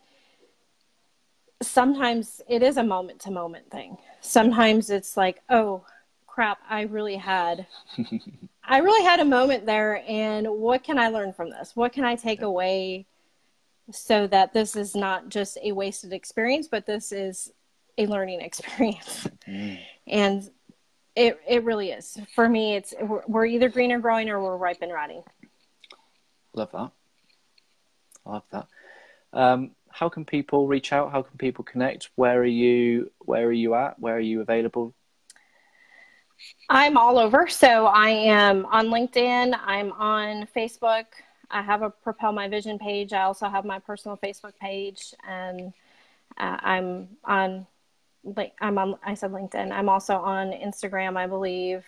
sometimes 1.63 2.41
it 2.49 2.63
is 2.63 2.77
a 2.77 2.85
moment 2.85 3.21
to 3.21 3.31
moment 3.31 3.71
thing. 3.71 3.99
Sometimes 4.21 4.91
it's 4.91 5.17
like, 5.17 5.43
oh 5.49 5.85
crap, 6.27 6.59
I 6.69 6.83
really 6.83 7.17
had 7.17 7.67
I 8.65 8.79
really 8.79 9.05
had 9.05 9.21
a 9.21 9.25
moment 9.25 9.67
there 9.67 10.05
and 10.07 10.47
what 10.47 10.85
can 10.85 10.99
I 10.99 11.09
learn 11.09 11.33
from 11.33 11.51
this? 11.51 11.75
What 11.75 11.93
can 11.93 12.05
I 12.05 12.15
take 12.15 12.43
away 12.43 13.07
so 13.91 14.27
that 14.27 14.53
this 14.53 14.77
is 14.77 14.95
not 14.95 15.31
just 15.31 15.57
a 15.63 15.73
wasted 15.73 16.13
experience, 16.13 16.69
but 16.69 16.85
this 16.85 17.11
is 17.11 17.51
a 17.99 18.07
learning 18.07 18.41
experience. 18.49 19.27
Mm. 19.47 19.79
And 20.07 20.51
it 21.15 21.41
it 21.47 21.65
really 21.65 21.91
is. 21.91 22.17
For 22.35 22.49
me, 22.49 22.77
it's 22.77 22.95
we're 23.27 23.47
either 23.47 23.69
green 23.69 23.93
or 23.93 23.99
growing 23.99 24.31
or 24.31 24.41
we're 24.41 24.57
ripe 24.57 24.79
and 24.81 24.93
rotting. 24.93 25.23
Love 26.55 26.71
that. 26.73 26.91
I 28.25 28.31
love 28.31 28.45
that. 28.53 28.67
Um, 29.33 29.73
how 29.91 30.09
can 30.09 30.25
people 30.25 30.67
reach 30.67 30.93
out? 30.93 31.11
How 31.11 31.23
can 31.23 31.37
people 31.37 31.65
connect? 31.65 32.11
Where 32.15 32.41
are 32.41 32.45
you? 32.45 33.11
Where 33.19 33.47
are 33.47 33.53
you 33.53 33.75
at? 33.75 33.99
Where 33.99 34.17
are 34.17 34.21
you 34.21 34.41
available? 34.41 34.95
I'm 36.69 36.97
all 36.97 37.19
over. 37.19 37.49
So 37.49 37.87
I 37.87 38.11
am 38.11 38.65
on 38.67 38.87
LinkedIn. 38.87 39.59
I'm 39.65 39.93
on 39.93 40.47
Facebook. 40.55 41.07
I 41.51 41.63
have 41.63 41.83
a 41.83 41.91
Propel 41.91 42.33
My 42.33 42.49
Vision 42.49 42.79
page. 42.79 43.13
I 43.13 43.23
also 43.23 43.49
have 43.49 43.65
my 43.65 43.79
personal 43.79 44.19
Facebook 44.19 44.57
page, 44.61 45.15
and 45.27 45.73
uh, 46.39 46.59
I'm 46.61 47.09
on 47.25 47.67
like 48.25 48.53
I'm 48.61 48.79
on 48.79 48.97
I 49.05 49.15
said 49.15 49.33
LinkedIn. 49.33 49.73
I'm 49.73 49.89
also 49.89 50.17
on 50.17 50.53
Instagram, 50.53 51.17
I 51.17 51.27
believe. 51.27 51.85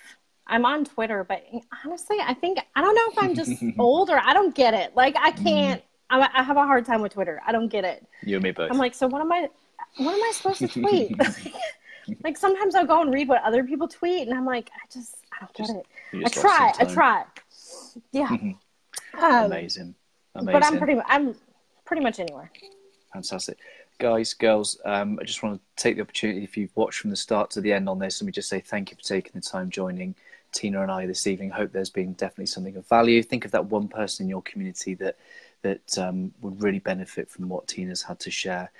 I'm 0.46 0.64
on 0.64 0.84
Twitter, 0.84 1.24
but 1.24 1.44
honestly, 1.84 2.18
I 2.20 2.34
think 2.34 2.58
I 2.74 2.80
don't 2.80 2.94
know 2.94 3.12
if 3.12 3.18
I'm 3.18 3.34
just 3.34 3.62
old 3.78 4.10
or 4.10 4.18
I 4.18 4.34
don't 4.34 4.54
get 4.54 4.74
it. 4.74 4.94
Like 4.96 5.16
I 5.16 5.32
mm-hmm. 5.32 5.44
can't. 5.44 5.82
I, 6.10 6.28
I 6.34 6.42
have 6.42 6.56
a 6.56 6.64
hard 6.64 6.84
time 6.84 7.02
with 7.02 7.12
Twitter. 7.12 7.40
I 7.46 7.52
don't 7.52 7.68
get 7.68 7.84
it. 7.84 8.04
You 8.24 8.36
and 8.36 8.42
me 8.42 8.50
both. 8.50 8.70
I'm 8.70 8.78
like, 8.78 8.94
so 8.94 9.06
what 9.06 9.20
am 9.20 9.30
I? 9.30 9.48
What 9.96 10.14
am 10.14 10.22
I 10.22 10.32
supposed 10.34 10.58
to 10.58 10.68
tweet? 10.80 11.14
like 12.24 12.36
sometimes 12.36 12.74
I'll 12.74 12.86
go 12.86 13.00
and 13.02 13.14
read 13.14 13.28
what 13.28 13.42
other 13.42 13.64
people 13.64 13.86
tweet, 13.86 14.26
and 14.26 14.36
I'm 14.36 14.46
like, 14.46 14.70
I 14.74 14.86
just 14.92 15.16
I 15.32 15.46
don't 15.54 15.68
get 15.68 15.76
it. 15.76 16.24
I 16.24 16.28
try. 16.28 16.72
I 16.78 16.84
try. 16.84 17.24
Yeah. 18.12 18.28
Um, 18.28 19.44
Amazing. 19.44 19.94
Amazing. 20.34 20.52
But 20.52 20.64
I'm 20.64 20.78
pretty. 20.78 21.00
I'm 21.06 21.34
pretty 21.84 22.02
much 22.02 22.18
anywhere. 22.18 22.50
Fantastic 23.12 23.58
guys, 24.00 24.32
girls, 24.34 24.80
um, 24.86 25.18
I 25.20 25.24
just 25.24 25.42
want 25.42 25.60
to 25.60 25.82
take 25.82 25.96
the 25.96 26.02
opportunity, 26.02 26.42
if 26.42 26.56
you've 26.56 26.74
watched 26.74 26.98
from 27.00 27.10
the 27.10 27.16
start 27.16 27.50
to 27.50 27.60
the 27.60 27.72
end 27.72 27.88
on 27.88 27.98
this, 27.98 28.20
let 28.20 28.26
me 28.26 28.32
just 28.32 28.48
say 28.48 28.58
thank 28.58 28.90
you 28.90 28.96
for 28.96 29.02
taking 29.02 29.32
the 29.34 29.42
time 29.42 29.70
joining 29.70 30.14
Tina 30.52 30.82
and 30.82 30.90
I 30.90 31.06
this 31.06 31.26
evening. 31.26 31.50
Hope 31.50 31.70
there's 31.70 31.90
been 31.90 32.14
definitely 32.14 32.46
something 32.46 32.74
of 32.76 32.88
value. 32.88 33.22
Think 33.22 33.44
of 33.44 33.50
that 33.52 33.66
one 33.66 33.86
person 33.86 34.24
in 34.24 34.30
your 34.30 34.42
community 34.42 34.94
that 34.94 35.16
that 35.62 35.98
um, 35.98 36.32
would 36.40 36.62
really 36.62 36.78
benefit 36.78 37.28
from 37.28 37.50
what 37.50 37.68
Tina's 37.68 38.02
had 38.02 38.18
to 38.20 38.30
share. 38.30 38.72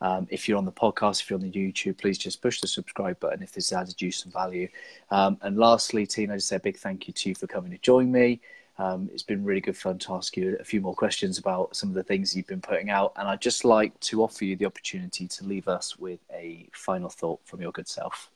Um, 0.00 0.28
if 0.30 0.48
you're 0.48 0.56
on 0.56 0.64
the 0.64 0.70
podcast, 0.70 1.20
if 1.20 1.28
you're 1.28 1.40
on 1.40 1.44
the 1.44 1.50
YouTube, 1.50 1.98
please 1.98 2.16
just 2.16 2.40
push 2.40 2.60
the 2.60 2.68
subscribe 2.68 3.18
button 3.18 3.42
if 3.42 3.50
this 3.50 3.70
has 3.70 3.82
added 3.82 4.00
you 4.00 4.12
some 4.12 4.30
value. 4.30 4.68
Um, 5.10 5.38
and 5.42 5.58
lastly, 5.58 6.06
Tina, 6.06 6.34
I 6.34 6.36
just 6.36 6.46
say 6.46 6.56
a 6.56 6.60
big 6.60 6.76
thank 6.76 7.08
you 7.08 7.12
to 7.14 7.28
you 7.30 7.34
for 7.34 7.48
coming 7.48 7.72
to 7.72 7.78
join 7.78 8.12
me. 8.12 8.40
Um, 8.78 9.10
it's 9.12 9.24
been 9.24 9.44
really 9.44 9.60
good 9.60 9.76
fun 9.76 9.98
to 9.98 10.14
ask 10.14 10.36
you 10.36 10.56
a 10.60 10.64
few 10.64 10.80
more 10.80 10.94
questions 10.94 11.38
about 11.38 11.74
some 11.74 11.88
of 11.88 11.96
the 11.96 12.04
things 12.04 12.36
you've 12.36 12.46
been 12.46 12.60
putting 12.60 12.90
out. 12.90 13.12
And 13.16 13.28
I'd 13.28 13.40
just 13.40 13.64
like 13.64 13.98
to 14.00 14.22
offer 14.22 14.44
you 14.44 14.54
the 14.54 14.66
opportunity 14.66 15.26
to 15.26 15.44
leave 15.44 15.66
us 15.66 15.98
with 15.98 16.20
a 16.32 16.68
final 16.72 17.08
thought 17.08 17.40
from 17.44 17.60
your 17.60 17.72
good 17.72 17.88
self. 17.88 18.30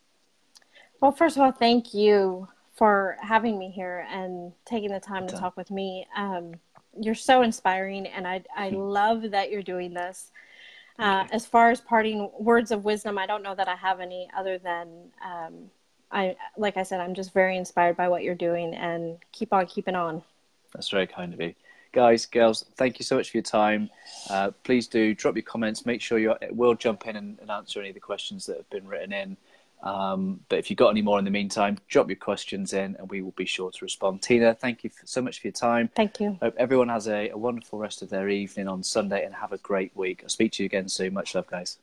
Well, 1.01 1.13
first 1.13 1.37
of 1.37 1.43
all, 1.43 1.53
thank 1.53 1.95
you 1.95 2.49
for 2.75 3.17
having 3.21 3.59
me 3.59 3.71
here 3.71 4.07
and 4.11 4.53
taking 4.65 4.91
the 4.91 5.01
time 5.01 5.27
to 5.29 5.37
talk 5.37 5.57
with 5.57 5.71
me. 5.71 6.07
Um, 6.17 6.55
you're 7.01 7.15
so 7.15 7.43
inspiring, 7.43 8.07
and 8.07 8.27
I, 8.27 8.43
I 8.57 8.71
hmm. 8.71 8.77
love 8.77 9.31
that 9.31 9.51
you're 9.51 9.63
doing 9.63 9.95
this. 9.95 10.31
Uh, 10.99 11.27
as 11.33 11.47
far 11.47 11.71
as 11.71 11.81
parting 11.81 12.31
words 12.39 12.71
of 12.71 12.85
wisdom, 12.85 13.17
I 13.17 13.27
don't 13.27 13.43
know 13.43 13.55
that 13.55 13.69
I 13.69 13.77
have 13.77 14.01
any 14.01 14.29
other 14.37 14.59
than 14.59 14.89
um, 15.25 15.71
I, 16.11 16.37
like 16.57 16.77
I 16.77 16.83
said, 16.83 17.01
I'm 17.01 17.15
just 17.15 17.33
very 17.33 17.57
inspired 17.57 17.97
by 17.97 18.09
what 18.09 18.23
you're 18.23 18.35
doing, 18.35 18.75
and 18.75 19.19
keep 19.33 19.53
on 19.53 19.67
keeping 19.67 19.95
on. 19.95 20.23
That's 20.75 20.89
very 20.89 21.07
kind 21.07 21.35
of 21.35 21.41
you. 21.41 21.55
Guys, 21.93 22.25
girls, 22.25 22.65
thank 22.77 22.99
you 22.99 23.05
so 23.05 23.17
much 23.17 23.31
for 23.31 23.37
your 23.37 23.43
time. 23.43 23.91
Uh, 24.31 24.51
please 24.65 24.87
do 24.87 25.15
drop 25.15 25.37
your 25.37 25.43
comments. 25.43 25.85
Make 25.85 26.01
sure 26.01 26.19
you 26.19 26.35
will 26.51 26.75
jump 26.75 27.07
in 27.07 27.17
and, 27.17 27.39
and, 27.39 27.51
answer 27.51 27.81
any 27.81 27.91
of 27.91 27.95
the 27.95 28.01
questions 28.01 28.47
that 28.47 28.57
have 28.57 28.71
been 28.71 28.89
written 28.89 29.13
in. 29.13 29.37
Um, 29.83 30.41
but 30.49 30.59
if 30.59 30.71
you've 30.71 30.79
got 30.79 30.89
any 30.89 31.03
more 31.03 31.19
in 31.19 31.25
the 31.27 31.31
meantime, 31.31 31.77
drop 31.89 32.09
your 32.09 32.17
questions 32.17 32.73
in 32.73 32.97
and 32.99 33.11
we 33.11 33.21
will 33.21 33.33
be 33.33 33.45
sure 33.45 33.71
to 33.71 33.85
respond. 33.85 34.23
Tina, 34.23 34.55
thank 34.55 34.85
you 34.85 34.91
so 35.05 35.21
much 35.21 35.41
for 35.41 35.49
your 35.49 35.53
time. 35.53 35.91
Thank 35.95 36.19
you. 36.19 36.39
Hope 36.41 36.55
everyone 36.57 36.89
has 36.89 37.09
a, 37.09 37.29
a 37.31 37.37
wonderful 37.37 37.79
rest 37.79 38.01
of 38.01 38.09
their 38.09 38.29
evening 38.31 38.69
on 38.69 38.83
Sunday 38.83 39.27
and 39.27 39.35
have 39.35 39.53
a 39.53 39.59
great 39.59 39.95
week. 39.95 40.21
I'll 40.23 40.31
speak 40.31 40.53
to 40.53 40.63
you 40.63 40.67
again 40.67 40.89
soon. 40.89 41.13
Much 41.13 41.35
love, 41.35 41.47
guys. 41.49 41.79